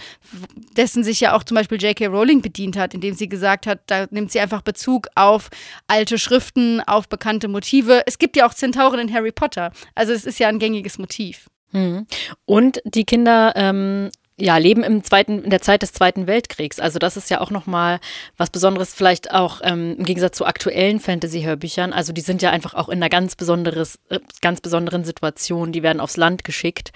[0.78, 2.06] dessen sich ja auch zum Beispiel J.K.
[2.06, 5.50] Rowling bedient hat, indem sie gesagt hat, da nimmt sie einfach Bezug auf
[5.88, 8.04] alte Schriften, auf bekannte Motive.
[8.06, 9.72] Es gibt ja auch Zentauren in Harry Potter.
[9.96, 11.50] Also es ist ja ein gängiges Motiv.
[11.72, 12.06] Mhm.
[12.46, 16.80] Und die Kinder ähm, ja, leben im zweiten, in der Zeit des Zweiten Weltkriegs.
[16.80, 18.00] Also das ist ja auch nochmal
[18.36, 21.94] was Besonderes, vielleicht auch ähm, im Gegensatz zu aktuellen Fantasy-Hörbüchern.
[21.94, 25.72] Also die sind ja einfach auch in einer ganz besonderes, äh, ganz besonderen Situation.
[25.72, 26.92] Die werden aufs Land geschickt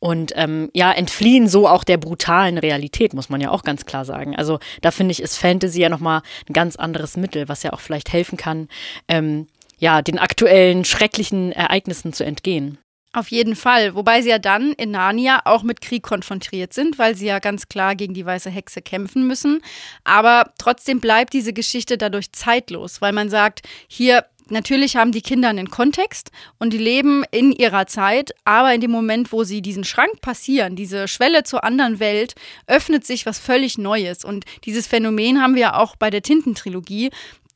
[0.00, 4.04] und ähm, ja, entfliehen so auch der brutalen Realität, muss man ja auch ganz klar
[4.04, 4.34] sagen.
[4.34, 7.80] Also da finde ich, ist Fantasy ja nochmal ein ganz anderes Mittel, was ja auch
[7.80, 8.68] vielleicht helfen kann,
[9.06, 9.46] ähm,
[9.78, 12.78] ja, den aktuellen schrecklichen Ereignissen zu entgehen.
[13.12, 17.16] Auf jeden Fall, wobei sie ja dann in Narnia auch mit Krieg konfrontiert sind, weil
[17.16, 19.62] sie ja ganz klar gegen die weiße Hexe kämpfen müssen.
[20.04, 25.48] Aber trotzdem bleibt diese Geschichte dadurch zeitlos, weil man sagt, hier Natürlich haben die Kinder
[25.48, 29.84] einen Kontext und die leben in ihrer Zeit, aber in dem Moment, wo sie diesen
[29.84, 32.34] Schrank passieren, diese Schwelle zur anderen Welt,
[32.66, 34.24] öffnet sich was völlig Neues.
[34.24, 37.10] Und dieses Phänomen haben wir auch bei der Tintentrilogie,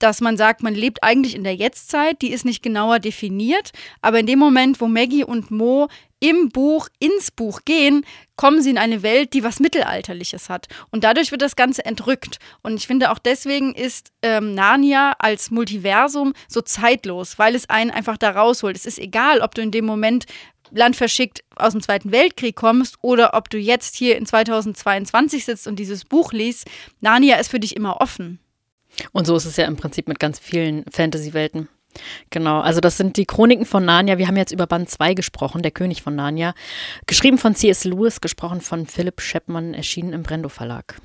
[0.05, 3.71] dass man sagt, man lebt eigentlich in der Jetztzeit, die ist nicht genauer definiert,
[4.03, 5.89] aber in dem Moment, wo Maggie und Mo
[6.21, 8.05] im Buch ins Buch gehen,
[8.37, 10.69] kommen sie in eine Welt, die was Mittelalterliches hat.
[10.91, 12.39] Und dadurch wird das Ganze entrückt.
[12.63, 17.91] Und ich finde auch deswegen ist ähm, Narnia als Multiversum so zeitlos, weil es einen
[17.91, 18.77] einfach da rausholt.
[18.77, 20.27] Es ist egal, ob du in dem Moment
[20.71, 25.67] Land verschickt aus dem Zweiten Weltkrieg kommst oder ob du jetzt hier in 2022 sitzt
[25.67, 26.67] und dieses Buch liest.
[27.01, 28.39] Narnia ist für dich immer offen.
[29.13, 31.69] Und so ist es ja im Prinzip mit ganz vielen Fantasy-Welten.
[32.31, 34.19] Genau, also das sind die Chroniken von Narnia.
[34.19, 36.55] Wir haben jetzt über Band 2 gesprochen, der König von Narnia.
[37.07, 37.85] Geschrieben von C.S.
[37.85, 40.97] Lewis, gesprochen von Philipp Scheppmann, erschienen im Brendo Verlag.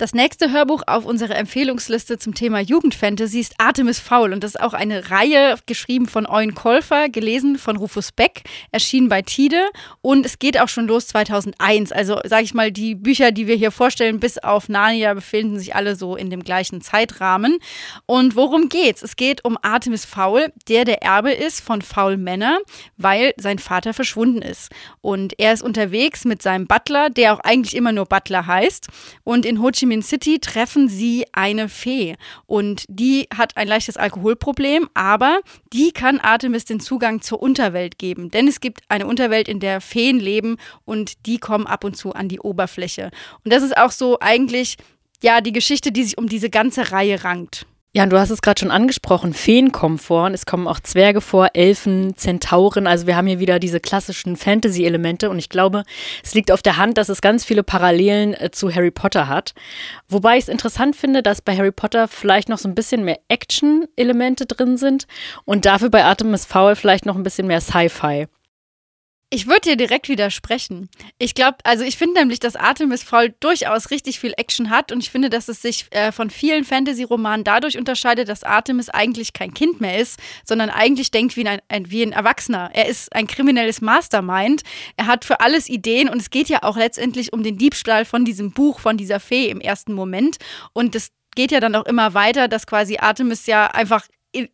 [0.00, 4.60] Das nächste Hörbuch auf unserer Empfehlungsliste zum Thema Jugendfantasy ist Artemis Fowl und das ist
[4.62, 9.60] auch eine Reihe geschrieben von Eun Kolfer, gelesen von Rufus Beck, erschienen bei Tide
[10.00, 11.92] und es geht auch schon los 2001.
[11.92, 15.74] Also sage ich mal, die Bücher, die wir hier vorstellen, bis auf Narnia befinden sich
[15.74, 17.58] alle so in dem gleichen Zeitrahmen.
[18.06, 19.02] Und worum geht's?
[19.02, 22.56] Es geht um Artemis Fowl, der der Erbe ist von Fowl Manor,
[22.96, 24.70] weil sein Vater verschwunden ist
[25.02, 28.86] und er ist unterwegs mit seinem Butler, der auch eigentlich immer nur Butler heißt
[29.24, 33.96] und in Ho Chi Minh City treffen sie eine Fee und die hat ein leichtes
[33.96, 35.40] Alkoholproblem, aber
[35.72, 39.80] die kann Artemis den Zugang zur Unterwelt geben, denn es gibt eine Unterwelt, in der
[39.80, 43.10] Feen leben und die kommen ab und zu an die Oberfläche.
[43.44, 44.76] Und das ist auch so eigentlich
[45.22, 47.66] ja die Geschichte, die sich um diese ganze Reihe rankt.
[47.92, 50.78] Ja, und du hast es gerade schon angesprochen, Feen kommen vor und es kommen auch
[50.78, 52.86] Zwerge vor, Elfen, Zentauren.
[52.86, 55.82] Also wir haben hier wieder diese klassischen Fantasy-Elemente und ich glaube,
[56.22, 59.54] es liegt auf der Hand, dass es ganz viele Parallelen äh, zu Harry Potter hat.
[60.08, 63.18] Wobei ich es interessant finde, dass bei Harry Potter vielleicht noch so ein bisschen mehr
[63.26, 65.08] Action-Elemente drin sind
[65.44, 68.28] und dafür bei Artemis Fowl vielleicht noch ein bisschen mehr Sci-Fi.
[69.32, 70.88] Ich würde dir direkt widersprechen.
[71.18, 75.04] Ich glaube, also ich finde nämlich, dass Artemis Fowl durchaus richtig viel Action hat und
[75.04, 79.54] ich finde, dass es sich äh, von vielen Fantasy-Romanen dadurch unterscheidet, dass Artemis eigentlich kein
[79.54, 82.70] Kind mehr ist, sondern eigentlich denkt wie ein, ein, wie ein Erwachsener.
[82.72, 84.62] Er ist ein kriminelles Mastermind.
[84.96, 88.24] Er hat für alles Ideen und es geht ja auch letztendlich um den Diebstahl von
[88.24, 90.38] diesem Buch, von dieser Fee im ersten Moment.
[90.72, 94.08] Und das geht ja dann auch immer weiter, dass quasi Artemis ja einfach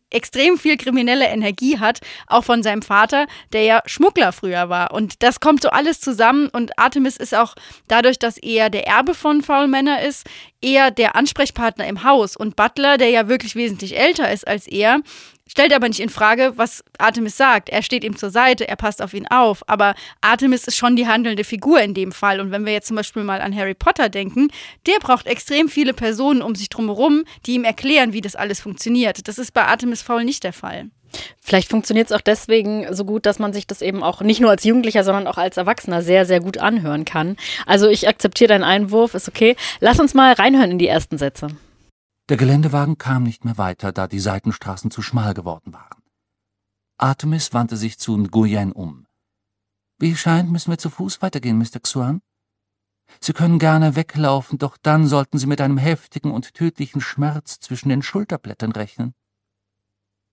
[0.09, 4.91] extrem viel kriminelle Energie hat, auch von seinem Vater, der ja Schmuggler früher war.
[4.91, 7.55] Und das kommt so alles zusammen und Artemis ist auch
[7.87, 10.25] dadurch, dass er der Erbe von Foul Manor ist,
[10.61, 12.35] eher der Ansprechpartner im Haus.
[12.35, 15.01] Und Butler, der ja wirklich wesentlich älter ist als er,
[15.47, 17.69] stellt aber nicht in Frage, was Artemis sagt.
[17.69, 19.67] Er steht ihm zur Seite, er passt auf ihn auf.
[19.67, 22.39] Aber Artemis ist schon die handelnde Figur in dem Fall.
[22.39, 24.49] Und wenn wir jetzt zum Beispiel mal an Harry Potter denken,
[24.85, 29.27] der braucht extrem viele Personen um sich drumherum, die ihm erklären, wie das alles funktioniert.
[29.27, 30.89] Das ist bei Artemis Fowl nicht der Fall.
[31.39, 34.51] Vielleicht funktioniert es auch deswegen so gut, dass man sich das eben auch nicht nur
[34.51, 37.37] als Jugendlicher, sondern auch als Erwachsener sehr, sehr gut anhören kann.
[37.65, 39.55] Also ich akzeptiere deinen Einwurf, ist okay.
[39.79, 41.47] Lass uns mal reinhören in die ersten Sätze.
[42.29, 46.03] Der Geländewagen kam nicht mehr weiter, da die Seitenstraßen zu schmal geworden waren.
[46.97, 49.05] Artemis wandte sich zu Nguyen um.
[49.97, 51.79] Wie scheint, müssen wir zu Fuß weitergehen, Mr.
[51.81, 52.21] Xuan?
[53.21, 57.89] Sie können gerne weglaufen, doch dann sollten Sie mit einem heftigen und tödlichen Schmerz zwischen
[57.89, 59.15] den Schulterblättern rechnen.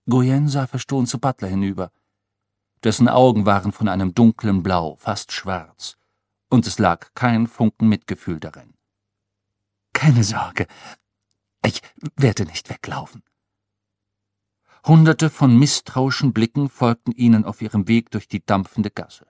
[0.05, 1.91] Nguyen sah verstohlen zu Butler hinüber.
[2.83, 5.97] Dessen Augen waren von einem dunklen Blau, fast schwarz,
[6.49, 8.75] und es lag kein Funken Mitgefühl darin.
[9.93, 10.67] Keine Sorge,
[11.65, 11.81] ich
[12.15, 13.23] werde nicht weglaufen.
[14.85, 19.27] Hunderte von misstrauischen Blicken folgten ihnen auf ihrem Weg durch die dampfende Gasse.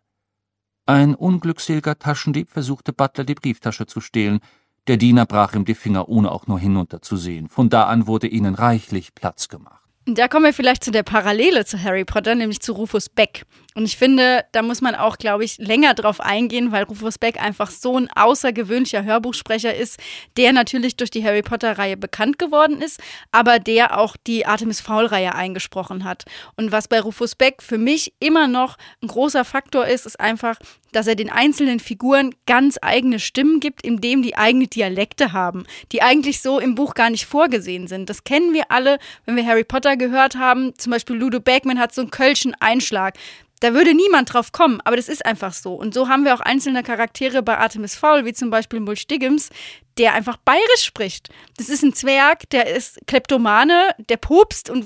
[0.85, 4.41] Ein unglückseliger Taschendieb versuchte Butler die Brieftasche zu stehlen,
[4.87, 7.49] der Diener brach ihm die Finger, ohne auch nur hinunterzusehen.
[7.49, 9.84] Von da an wurde ihnen reichlich Platz gemacht.
[10.07, 13.43] Da kommen wir vielleicht zu der Parallele zu Harry Potter, nämlich zu Rufus Beck.
[13.73, 17.41] Und ich finde, da muss man auch, glaube ich, länger drauf eingehen, weil Rufus Beck
[17.41, 19.99] einfach so ein außergewöhnlicher Hörbuchsprecher ist,
[20.37, 25.33] der natürlich durch die Harry Potter-Reihe bekannt geworden ist, aber der auch die Artemis Fowl-Reihe
[25.33, 26.25] eingesprochen hat.
[26.55, 30.57] Und was bei Rufus Beck für mich immer noch ein großer Faktor ist, ist einfach,
[30.95, 36.01] dass er den einzelnen Figuren ganz eigene Stimmen gibt, indem die eigene Dialekte haben, die
[36.01, 38.09] eigentlich so im Buch gar nicht vorgesehen sind.
[38.09, 40.73] Das kennen wir alle, wenn wir Harry Potter gehört haben.
[40.77, 43.15] Zum Beispiel Ludo Bagman hat so einen kölschen Einschlag.
[43.59, 45.73] Da würde niemand drauf kommen, aber das ist einfach so.
[45.73, 49.49] Und so haben wir auch einzelne Charaktere bei Artemis Fowl, wie zum Beispiel Mulch Diggums,
[49.97, 51.29] der einfach bayerisch spricht.
[51.57, 54.85] Das ist ein Zwerg, der ist Kleptomane, der pupst und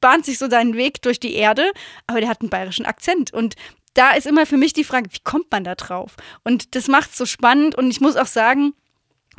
[0.00, 1.72] bahnt sich so seinen Weg durch die Erde,
[2.06, 3.32] aber der hat einen bayerischen Akzent.
[3.32, 3.54] Und
[3.94, 6.16] da ist immer für mich die Frage, wie kommt man da drauf?
[6.42, 8.74] Und das macht es so spannend und ich muss auch sagen,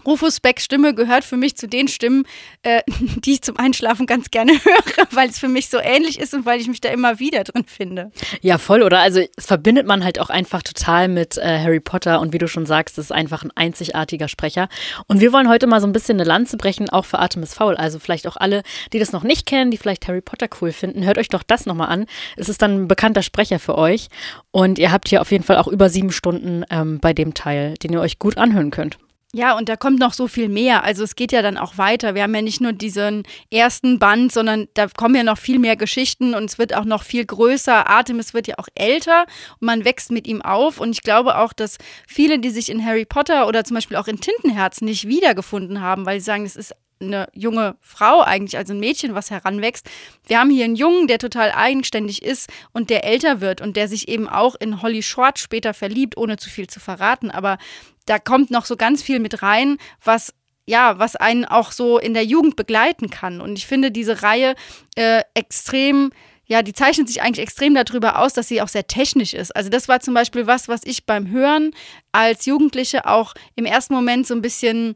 [0.06, 2.26] Rufus Becks Stimme gehört für mich zu den Stimmen,
[2.64, 6.34] äh, die ich zum Einschlafen ganz gerne höre, weil es für mich so ähnlich ist
[6.34, 8.12] und weil ich mich da immer wieder drin finde.
[8.42, 9.00] Ja, voll, oder?
[9.00, 12.48] Also es verbindet man halt auch einfach total mit äh, Harry Potter und wie du
[12.48, 14.70] schon sagst, das ist einfach ein einzigartiger Sprecher.
[15.08, 17.76] Und wir wollen heute mal so ein bisschen eine Lanze brechen, auch für Artemis Fowl.
[17.76, 21.04] Also vielleicht auch alle, die das noch nicht kennen, die vielleicht Harry Potter cool finden,
[21.04, 22.06] hört euch doch das nochmal an.
[22.38, 24.08] Es ist dann ein bekannter Sprecher für euch
[24.52, 27.76] und ihr habt hier auf jeden Fall auch über sieben Stunden ähm, bei dem Teil,
[27.76, 28.98] den ihr euch gut anhören könnt.
[29.38, 30.86] Ja, und da kommt noch so viel mehr.
[30.86, 32.16] Also es geht ja dann auch weiter.
[32.16, 35.76] Wir haben ja nicht nur diesen ersten Band, sondern da kommen ja noch viel mehr
[35.76, 37.90] Geschichten und es wird auch noch viel größer.
[37.90, 39.26] Artemis wird ja auch älter
[39.60, 40.80] und man wächst mit ihm auf.
[40.80, 44.08] Und ich glaube auch, dass viele, die sich in Harry Potter oder zum Beispiel auch
[44.08, 46.74] in Tintenherz nicht wiedergefunden haben, weil sie sagen, es ist
[47.08, 49.90] eine junge Frau eigentlich, also ein Mädchen, was heranwächst.
[50.28, 53.88] Wir haben hier einen Jungen, der total eigenständig ist und der älter wird und der
[53.88, 57.32] sich eben auch in Holly Short später verliebt, ohne zu viel zu verraten.
[57.32, 57.58] Aber
[58.06, 60.34] da kommt noch so ganz viel mit rein, was
[60.68, 63.40] ja, was einen auch so in der Jugend begleiten kann.
[63.40, 64.56] Und ich finde diese Reihe
[64.96, 66.12] äh, extrem
[66.48, 69.56] ja, die zeichnet sich eigentlich extrem darüber aus, dass sie auch sehr technisch ist.
[69.56, 71.72] Also das war zum Beispiel was, was ich beim Hören
[72.12, 74.96] als Jugendliche auch im ersten Moment so ein bisschen,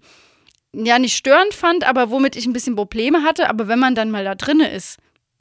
[0.74, 3.50] ja, nicht störend fand, aber womit ich ein bisschen Probleme hatte.
[3.50, 4.98] Aber wenn man dann mal da drinne ist,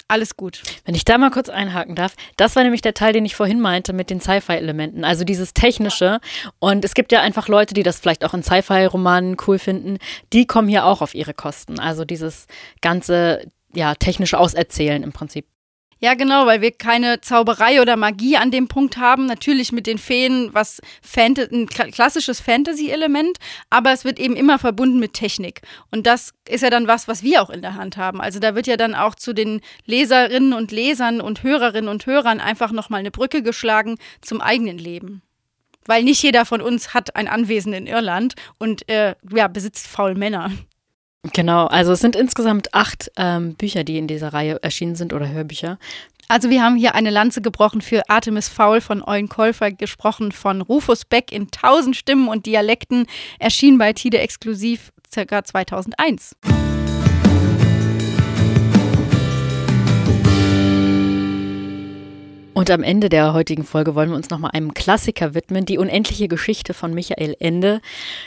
[0.07, 0.63] alles gut.
[0.87, 3.61] Wenn ich da mal kurz einhaken darf, das war nämlich der Teil, den ich vorhin
[3.61, 6.21] meinte mit den Sci-Fi-Elementen, also dieses Technische.
[6.59, 9.99] Und es gibt ja einfach Leute, die das vielleicht auch in Sci-Fi-Romanen cool finden,
[10.33, 11.79] die kommen hier auch auf ihre Kosten.
[11.79, 12.47] Also dieses
[12.81, 15.47] ganze, ja, technische Auserzählen im Prinzip.
[16.01, 19.27] Ja, genau, weil wir keine Zauberei oder Magie an dem Punkt haben.
[19.27, 25.01] Natürlich mit den Feen was Fant ein klassisches Fantasy-Element, aber es wird eben immer verbunden
[25.01, 25.61] mit Technik.
[25.91, 28.21] Und das ist ja dann was, was wir auch in der Hand haben.
[28.21, 32.41] Also da wird ja dann auch zu den Leserinnen und Lesern und Hörerinnen und Hörern
[32.41, 35.23] einfach nochmal eine Brücke geschlagen zum eigenen Leben.
[35.85, 40.15] Weil nicht jeder von uns hat ein Anwesen in Irland und äh, ja, besitzt faul
[40.15, 40.53] Männer.
[41.33, 45.29] Genau, also es sind insgesamt acht ähm, Bücher, die in dieser Reihe erschienen sind oder
[45.29, 45.79] Hörbücher.
[46.29, 50.61] Also wir haben hier eine Lanze gebrochen für Artemis Fowl von Eulen Käufer, gesprochen von
[50.61, 53.07] Rufus Beck in tausend Stimmen und Dialekten,
[53.39, 56.37] erschien bei Tide exklusiv circa 2001.
[62.59, 66.27] Und am Ende der heutigen Folge wollen wir uns nochmal einem Klassiker widmen, die unendliche
[66.27, 67.81] Geschichte von Michael Ende.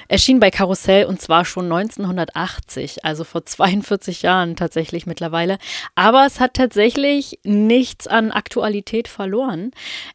[0.07, 5.57] Erschien bei Karussell und zwar schon 1980, also vor 42 Jahren tatsächlich mittlerweile.
[5.95, 9.71] Aber es hat tatsächlich nichts an Aktualität verloren.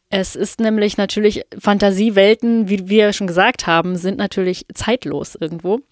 [0.08, 5.82] Es ist nämlich natürlich Fantasiewelten, wie wir schon gesagt haben, sind natürlich zeitlos irgendwo.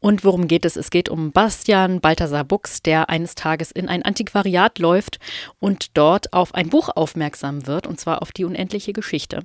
[0.00, 0.76] Und worum geht es?
[0.76, 5.18] Es geht um Bastian Balthasar Buchs, der eines Tages in ein Antiquariat läuft
[5.60, 9.40] und dort auf ein Buch aufmerksam wird, und zwar auf die unendliche Geschichte.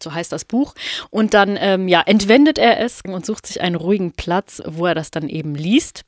[0.00, 0.74] So heißt das Buch.
[1.10, 4.94] Und dann ähm, ja, entwendet er es und sucht sich einen ruhigen Platz, wo er
[4.94, 6.04] das dann eben liest.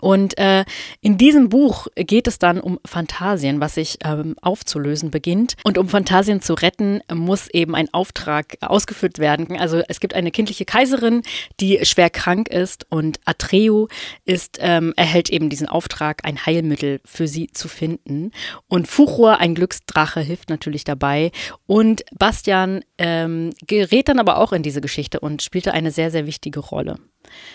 [0.00, 0.64] Und äh,
[1.00, 5.56] in diesem Buch geht es dann um Fantasien, was sich ähm, aufzulösen beginnt.
[5.64, 9.58] Und um Fantasien zu retten, muss eben ein Auftrag ausgeführt werden.
[9.58, 11.22] Also es gibt eine kindliche Kaiserin,
[11.60, 13.88] die schwer krank ist und Atreo
[14.24, 18.32] ist, ähm, erhält eben diesen Auftrag, ein Heilmittel für sie zu finden.
[18.68, 21.32] Und Fuchur, ein Glücksdrache, hilft natürlich dabei.
[21.66, 26.26] Und Bastian ähm, gerät dann aber auch in diese Geschichte und spielte eine sehr, sehr
[26.26, 26.96] wichtige Rolle.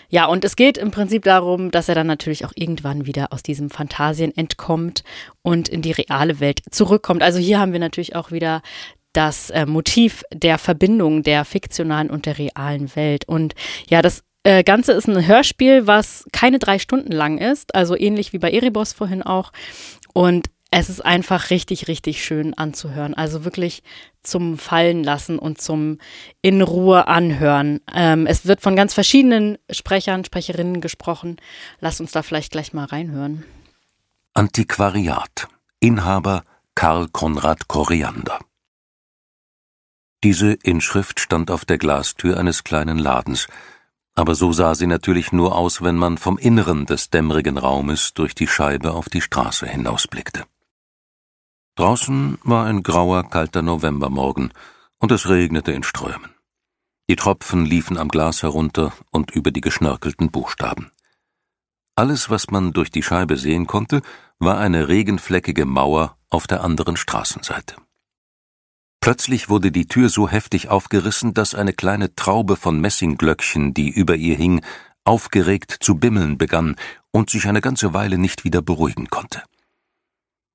[0.10, 3.44] Ja, und es geht im Prinzip darum, dass er dann natürlich auch irgendwann wieder aus
[3.44, 5.04] diesem Fantasien entkommt
[5.42, 7.24] und in die reale Welt zurückkommt.
[7.24, 8.62] Also hier haben wir natürlich auch wieder
[9.14, 13.26] das äh, Motiv der Verbindung der fiktionalen und der realen Welt.
[13.28, 13.54] Und
[13.88, 18.34] ja, das äh, Ganze ist ein Hörspiel, was keine drei Stunden lang ist, also ähnlich
[18.34, 19.52] wie bei Erebos vorhin auch.
[20.14, 23.14] Und es ist einfach richtig, richtig schön anzuhören.
[23.14, 23.84] Also wirklich
[24.24, 26.00] zum Fallen lassen und zum
[26.42, 27.80] in Ruhe anhören.
[27.94, 31.38] Ähm, es wird von ganz verschiedenen Sprechern, Sprecherinnen gesprochen.
[31.80, 33.44] Lasst uns da vielleicht gleich mal reinhören.
[34.34, 35.48] Antiquariat.
[35.80, 36.44] Inhaber
[36.76, 38.40] Karl Konrad Koriander.
[40.24, 43.48] Diese Inschrift stand auf der Glastür eines kleinen Ladens,
[44.16, 48.34] aber so sah sie natürlich nur aus, wenn man vom Inneren des dämmerigen Raumes durch
[48.34, 50.46] die Scheibe auf die Straße hinausblickte.
[51.76, 54.54] Draußen war ein grauer, kalter Novembermorgen,
[55.00, 56.30] und es regnete in Strömen.
[57.10, 60.92] Die Tropfen liefen am Glas herunter und über die geschnörkelten Buchstaben.
[61.96, 64.02] Alles, was man durch die Scheibe sehen konnte,
[64.40, 67.76] war eine regenfleckige Mauer auf der anderen Straßenseite.
[69.02, 74.16] Plötzlich wurde die Tür so heftig aufgerissen, dass eine kleine Traube von Messingglöckchen, die über
[74.16, 74.64] ihr hing,
[75.04, 76.78] aufgeregt zu bimmeln begann
[77.12, 79.44] und sich eine ganze Weile nicht wieder beruhigen konnte.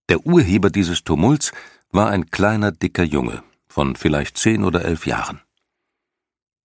[0.09, 1.53] Der Urheber dieses Tumults
[1.91, 5.41] war ein kleiner, dicker Junge von vielleicht zehn oder elf Jahren.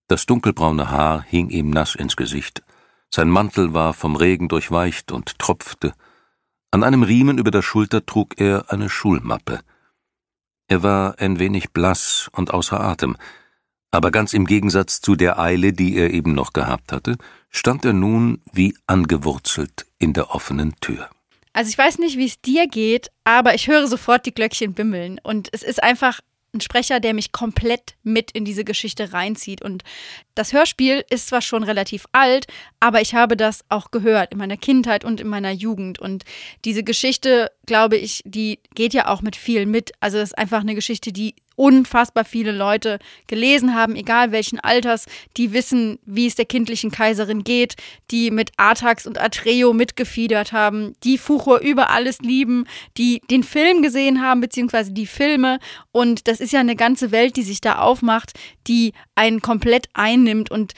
[0.08, 2.63] Das dunkelbraune Haar hing ihm nass ins Gesicht,
[3.10, 5.93] sein Mantel war vom Regen durchweicht und tropfte,
[6.71, 9.60] an einem Riemen über der Schulter trug er eine Schulmappe.
[10.67, 13.15] Er war ein wenig blass und außer Atem,
[13.91, 17.17] aber ganz im Gegensatz zu der Eile, die er eben noch gehabt hatte,
[17.49, 21.12] stand er nun wie angewurzelt in der offenen Tür.
[21.54, 25.20] Also ich weiß nicht, wie es dir geht, aber ich höre sofort die Glöckchen bimmeln.
[25.24, 26.20] Und es ist einfach
[26.54, 29.62] ein Sprecher, der mich komplett mit in diese Geschichte reinzieht.
[29.62, 29.84] Und
[30.36, 32.46] das Hörspiel ist zwar schon relativ alt,
[32.80, 36.00] aber ich habe das auch gehört in meiner Kindheit und in meiner Jugend.
[36.00, 36.24] Und
[36.63, 39.92] diese Geschichte, glaube ich, die geht ja auch mit viel mit.
[40.00, 45.06] Also es ist einfach eine Geschichte, die unfassbar viele Leute gelesen haben, egal welchen Alters,
[45.38, 47.76] die wissen, wie es der kindlichen Kaiserin geht,
[48.12, 52.65] die mit Artax und Atreo mitgefiedert haben, die Fuchur über alles lieben,
[52.98, 55.60] die den Film gesehen haben, beziehungsweise die Filme.
[55.92, 58.34] Und das ist ja eine ganze Welt, die sich da aufmacht,
[58.67, 60.73] die einen komplett einnimmt und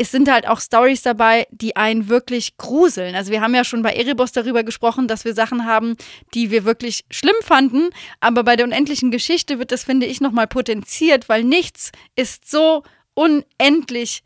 [0.00, 3.14] es sind halt auch Stories dabei, die einen wirklich gruseln.
[3.14, 5.94] Also wir haben ja schon bei Erebos darüber gesprochen, dass wir Sachen haben,
[6.32, 7.90] die wir wirklich schlimm fanden.
[8.18, 12.82] Aber bei der unendlichen Geschichte wird das, finde ich, nochmal potenziert, weil nichts ist so
[13.12, 14.22] unendlich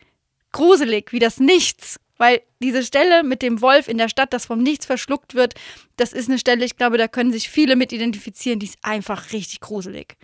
[0.53, 1.99] gruselig wie das Nichts.
[2.19, 5.55] Weil diese Stelle mit dem Wolf in der Stadt, das vom Nichts verschluckt wird,
[5.97, 9.33] das ist eine Stelle, ich glaube, da können sich viele mit identifizieren, die ist einfach
[9.33, 10.15] richtig gruselig.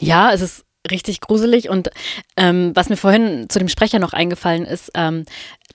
[0.00, 1.68] Ja, es ist richtig gruselig.
[1.68, 1.90] Und
[2.36, 5.24] ähm, was mir vorhin zu dem Sprecher noch eingefallen ist, ähm,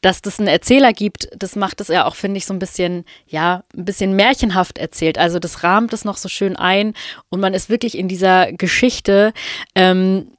[0.01, 3.05] dass das einen Erzähler gibt, das macht es ja auch, finde ich, so ein bisschen,
[3.28, 5.18] ja, ein bisschen märchenhaft erzählt.
[5.18, 6.93] Also das rahmt es noch so schön ein
[7.30, 9.34] und man ist wirklich in dieser Geschichte
[9.76, 10.32] ähm,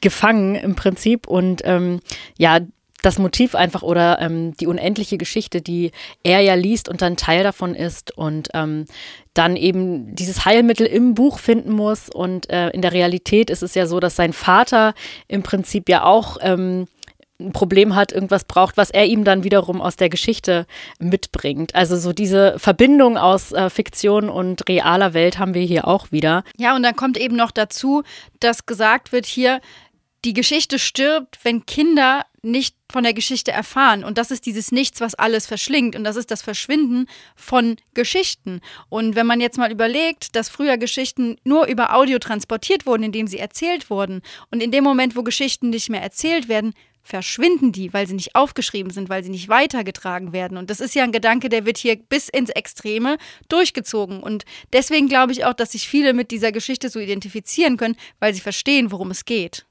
[0.00, 1.26] gefangen im Prinzip.
[1.26, 2.00] Und ähm,
[2.38, 2.60] ja,
[3.02, 5.92] das Motiv einfach oder ähm, die unendliche Geschichte, die
[6.22, 8.86] er ja liest und dann Teil davon ist und ähm,
[9.34, 12.08] dann eben dieses Heilmittel im Buch finden muss.
[12.08, 14.94] Und äh, in der Realität ist es ja so, dass sein Vater
[15.28, 16.86] im Prinzip ja auch ähm,
[17.40, 20.66] ein Problem hat, irgendwas braucht, was er ihm dann wiederum aus der Geschichte
[20.98, 21.74] mitbringt.
[21.74, 26.44] Also so diese Verbindung aus äh, Fiktion und realer Welt haben wir hier auch wieder.
[26.58, 28.02] Ja, und dann kommt eben noch dazu,
[28.40, 29.60] dass gesagt wird hier,
[30.24, 34.04] die Geschichte stirbt, wenn Kinder nicht von der Geschichte erfahren.
[34.04, 35.96] Und das ist dieses Nichts, was alles verschlingt.
[35.96, 38.60] Und das ist das Verschwinden von Geschichten.
[38.88, 43.26] Und wenn man jetzt mal überlegt, dass früher Geschichten nur über Audio transportiert wurden, indem
[43.26, 44.22] sie erzählt wurden.
[44.50, 48.34] Und in dem Moment, wo Geschichten nicht mehr erzählt werden, verschwinden die, weil sie nicht
[48.34, 50.58] aufgeschrieben sind, weil sie nicht weitergetragen werden.
[50.58, 53.16] Und das ist ja ein Gedanke, der wird hier bis ins Extreme
[53.48, 54.22] durchgezogen.
[54.22, 58.34] Und deswegen glaube ich auch, dass sich viele mit dieser Geschichte so identifizieren können, weil
[58.34, 59.66] sie verstehen, worum es geht.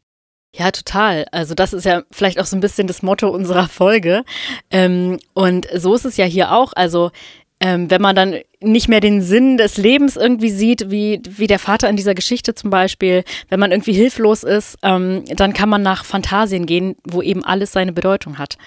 [0.56, 1.26] Ja, total.
[1.32, 4.24] Also das ist ja vielleicht auch so ein bisschen das Motto unserer Folge.
[4.72, 6.74] Ähm, und so ist es ja hier auch.
[6.76, 7.12] Also
[7.60, 11.60] ähm, wenn man dann nicht mehr den Sinn des Lebens irgendwie sieht, wie, wie der
[11.60, 15.82] Vater in dieser Geschichte zum Beispiel, wenn man irgendwie hilflos ist, ähm, dann kann man
[15.82, 18.58] nach Fantasien gehen, wo eben alles seine Bedeutung hat.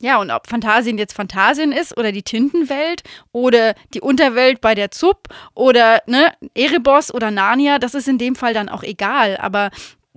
[0.00, 4.90] Ja, und ob Fantasien jetzt Fantasien ist oder die Tintenwelt oder die Unterwelt bei der
[4.90, 9.36] Zup oder ne, Erebos oder Narnia, das ist in dem Fall dann auch egal.
[9.36, 9.70] Aber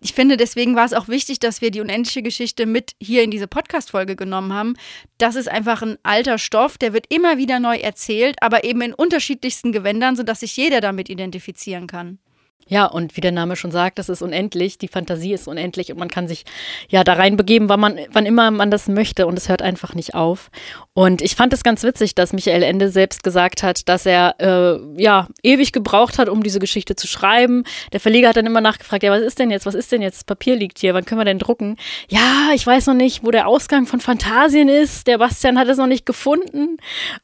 [0.06, 3.32] ich finde, deswegen war es auch wichtig, dass wir die unendliche Geschichte mit hier in
[3.32, 4.76] diese Podcast-Folge genommen haben.
[5.18, 8.94] Das ist einfach ein alter Stoff, der wird immer wieder neu erzählt, aber eben in
[8.94, 12.20] unterschiedlichsten Gewändern, sodass sich jeder damit identifizieren kann.
[12.68, 16.00] Ja, und wie der Name schon sagt, das ist unendlich, die Fantasie ist unendlich und
[16.00, 16.46] man kann sich
[16.90, 20.16] ja da reinbegeben, wann, man, wann immer man das möchte und es hört einfach nicht
[20.16, 20.50] auf.
[20.94, 24.80] Und ich fand es ganz witzig, dass Michael Ende selbst gesagt hat, dass er äh,
[25.00, 27.66] ja ewig gebraucht hat, um diese Geschichte zu schreiben.
[27.94, 30.16] Der Verleger hat dann immer nachgefragt, ja, was ist denn jetzt, was ist denn jetzt,
[30.16, 31.78] das Papier liegt hier, wann können wir denn drucken?
[32.10, 35.78] Ja, ich weiß noch nicht, wo der Ausgang von Fantasien ist, der Bastian hat es
[35.78, 36.78] noch nicht gefunden.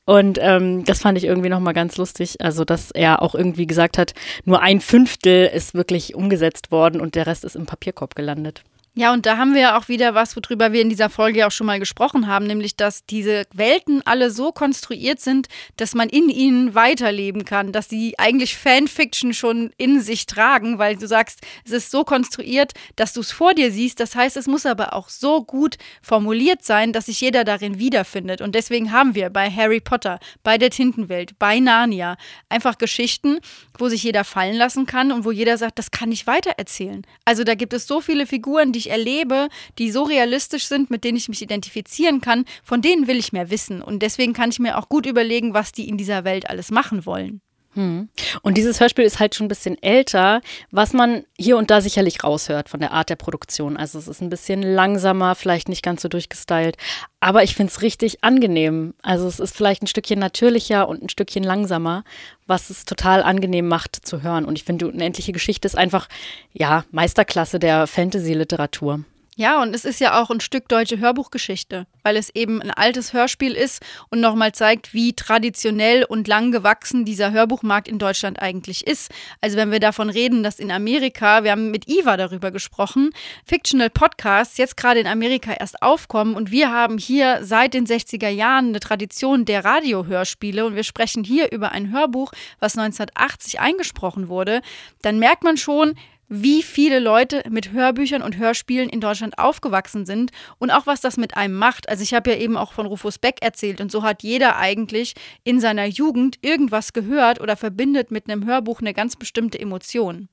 [0.05, 3.97] Und ähm, das fand ich irgendwie nochmal ganz lustig, also dass er auch irgendwie gesagt
[3.97, 4.13] hat,
[4.45, 8.63] nur ein Fünftel Drittel ist wirklich umgesetzt worden und der Rest ist im Papierkorb gelandet.
[8.93, 11.51] Ja, und da haben wir ja auch wieder was, worüber wir in dieser Folge auch
[11.51, 15.47] schon mal gesprochen haben, nämlich dass diese Welten alle so konstruiert sind,
[15.77, 20.97] dass man in ihnen weiterleben kann, dass sie eigentlich Fanfiction schon in sich tragen, weil
[20.97, 24.01] du sagst, es ist so konstruiert, dass du es vor dir siehst.
[24.01, 28.41] Das heißt, es muss aber auch so gut formuliert sein, dass sich jeder darin wiederfindet.
[28.41, 32.17] Und deswegen haben wir bei Harry Potter, bei der Tintenwelt, bei Narnia
[32.49, 33.39] einfach Geschichten,
[33.81, 37.01] wo sich jeder fallen lassen kann und wo jeder sagt, das kann ich weitererzählen.
[37.25, 41.03] Also da gibt es so viele Figuren, die ich erlebe, die so realistisch sind, mit
[41.03, 43.81] denen ich mich identifizieren kann, von denen will ich mehr wissen.
[43.81, 47.05] Und deswegen kann ich mir auch gut überlegen, was die in dieser Welt alles machen
[47.05, 47.41] wollen.
[47.73, 48.09] Hm.
[48.41, 50.41] Und dieses Hörspiel ist halt schon ein bisschen älter,
[50.71, 53.77] was man hier und da sicherlich raushört von der Art der Produktion.
[53.77, 56.75] Also es ist ein bisschen langsamer, vielleicht nicht ganz so durchgestylt,
[57.21, 58.93] aber ich finde es richtig angenehm.
[59.01, 62.03] Also es ist vielleicht ein Stückchen natürlicher und ein Stückchen langsamer,
[62.45, 64.43] was es total angenehm macht zu hören.
[64.43, 66.09] Und ich finde, die unendliche Geschichte ist einfach,
[66.51, 69.05] ja, Meisterklasse der Fantasy-Literatur.
[69.37, 73.13] Ja, und es ist ja auch ein Stück deutsche Hörbuchgeschichte, weil es eben ein altes
[73.13, 78.85] Hörspiel ist und nochmal zeigt, wie traditionell und lang gewachsen dieser Hörbuchmarkt in Deutschland eigentlich
[78.85, 79.09] ist.
[79.39, 83.11] Also wenn wir davon reden, dass in Amerika, wir haben mit Iva darüber gesprochen,
[83.45, 88.27] Fictional Podcasts jetzt gerade in Amerika erst aufkommen und wir haben hier seit den 60er
[88.27, 94.27] Jahren eine Tradition der Radiohörspiele und wir sprechen hier über ein Hörbuch, was 1980 eingesprochen
[94.27, 94.61] wurde,
[95.01, 95.95] dann merkt man schon,
[96.33, 101.17] wie viele Leute mit Hörbüchern und Hörspielen in Deutschland aufgewachsen sind und auch was das
[101.17, 101.89] mit einem macht.
[101.89, 105.13] Also ich habe ja eben auch von Rufus Beck erzählt und so hat jeder eigentlich
[105.43, 110.29] in seiner Jugend irgendwas gehört oder verbindet mit einem Hörbuch eine ganz bestimmte Emotion.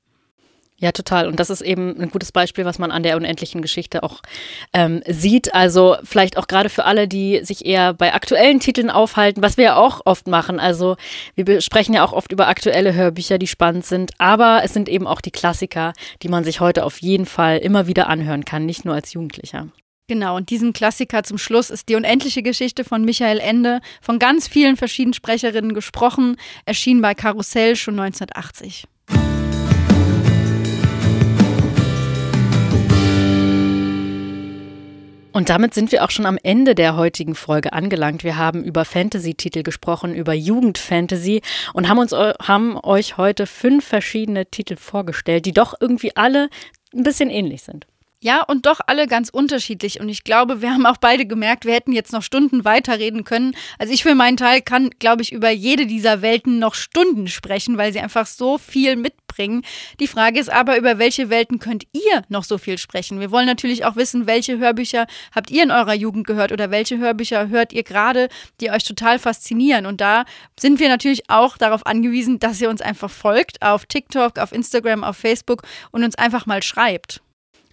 [0.81, 1.27] Ja, total.
[1.27, 4.23] Und das ist eben ein gutes Beispiel, was man an der unendlichen Geschichte auch
[4.73, 5.53] ähm, sieht.
[5.53, 9.65] Also vielleicht auch gerade für alle, die sich eher bei aktuellen Titeln aufhalten, was wir
[9.65, 10.61] ja auch oft machen.
[10.61, 10.97] Also
[11.35, 14.13] wir sprechen ja auch oft über aktuelle Hörbücher, die spannend sind.
[14.19, 17.89] Aber es sind eben auch die Klassiker, die man sich heute auf jeden Fall immer
[17.89, 19.67] wieder anhören kann, nicht nur als Jugendlicher.
[20.07, 24.47] Genau, und diesen Klassiker zum Schluss ist die unendliche Geschichte von Michael Ende, von ganz
[24.47, 28.87] vielen verschiedenen Sprecherinnen gesprochen, erschien bei Karussell schon 1980.
[35.39, 38.25] Und damit sind wir auch schon am Ende der heutigen Folge angelangt.
[38.25, 41.43] Wir haben über Fantasy-Titel gesprochen, über Jugendfantasy
[41.75, 46.49] und haben uns haben euch heute fünf verschiedene Titel vorgestellt, die doch irgendwie alle
[46.93, 47.87] ein bisschen ähnlich sind.
[48.21, 50.01] Ja, und doch alle ganz unterschiedlich.
[50.01, 53.55] Und ich glaube, wir haben auch beide gemerkt, wir hätten jetzt noch Stunden weiterreden können.
[53.79, 57.79] Also ich für meinen Teil kann, glaube ich, über jede dieser Welten noch Stunden sprechen,
[57.79, 59.63] weil sie einfach so viel mitbringen.
[60.01, 63.21] Die Frage ist aber, über welche Welten könnt ihr noch so viel sprechen?
[63.21, 66.99] Wir wollen natürlich auch wissen, welche Hörbücher habt ihr in eurer Jugend gehört oder welche
[66.99, 69.87] Hörbücher hört ihr gerade, die euch total faszinieren.
[69.87, 70.25] Und da
[70.59, 75.05] sind wir natürlich auch darauf angewiesen, dass ihr uns einfach folgt auf TikTok, auf Instagram,
[75.05, 75.63] auf Facebook
[75.93, 77.23] und uns einfach mal schreibt.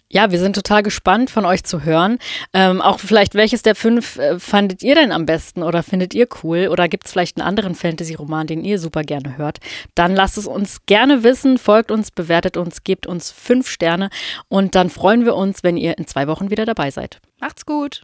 [0.08, 2.18] Ja, wir sind total gespannt von euch zu hören.
[2.52, 6.28] Ähm, auch vielleicht, welches der fünf äh, fandet ihr denn am besten oder findet ihr
[6.42, 6.68] cool?
[6.68, 9.58] Oder gibt es vielleicht einen anderen Fantasy-Roman, den ihr super gerne hört?
[9.96, 14.10] Dann lasst es uns gerne wissen, folgt uns, bewertet uns, gebt uns fünf Sterne
[14.48, 17.20] und dann freuen wir uns, wenn ihr in zwei Wochen wieder dabei seid.
[17.40, 18.02] Macht's gut!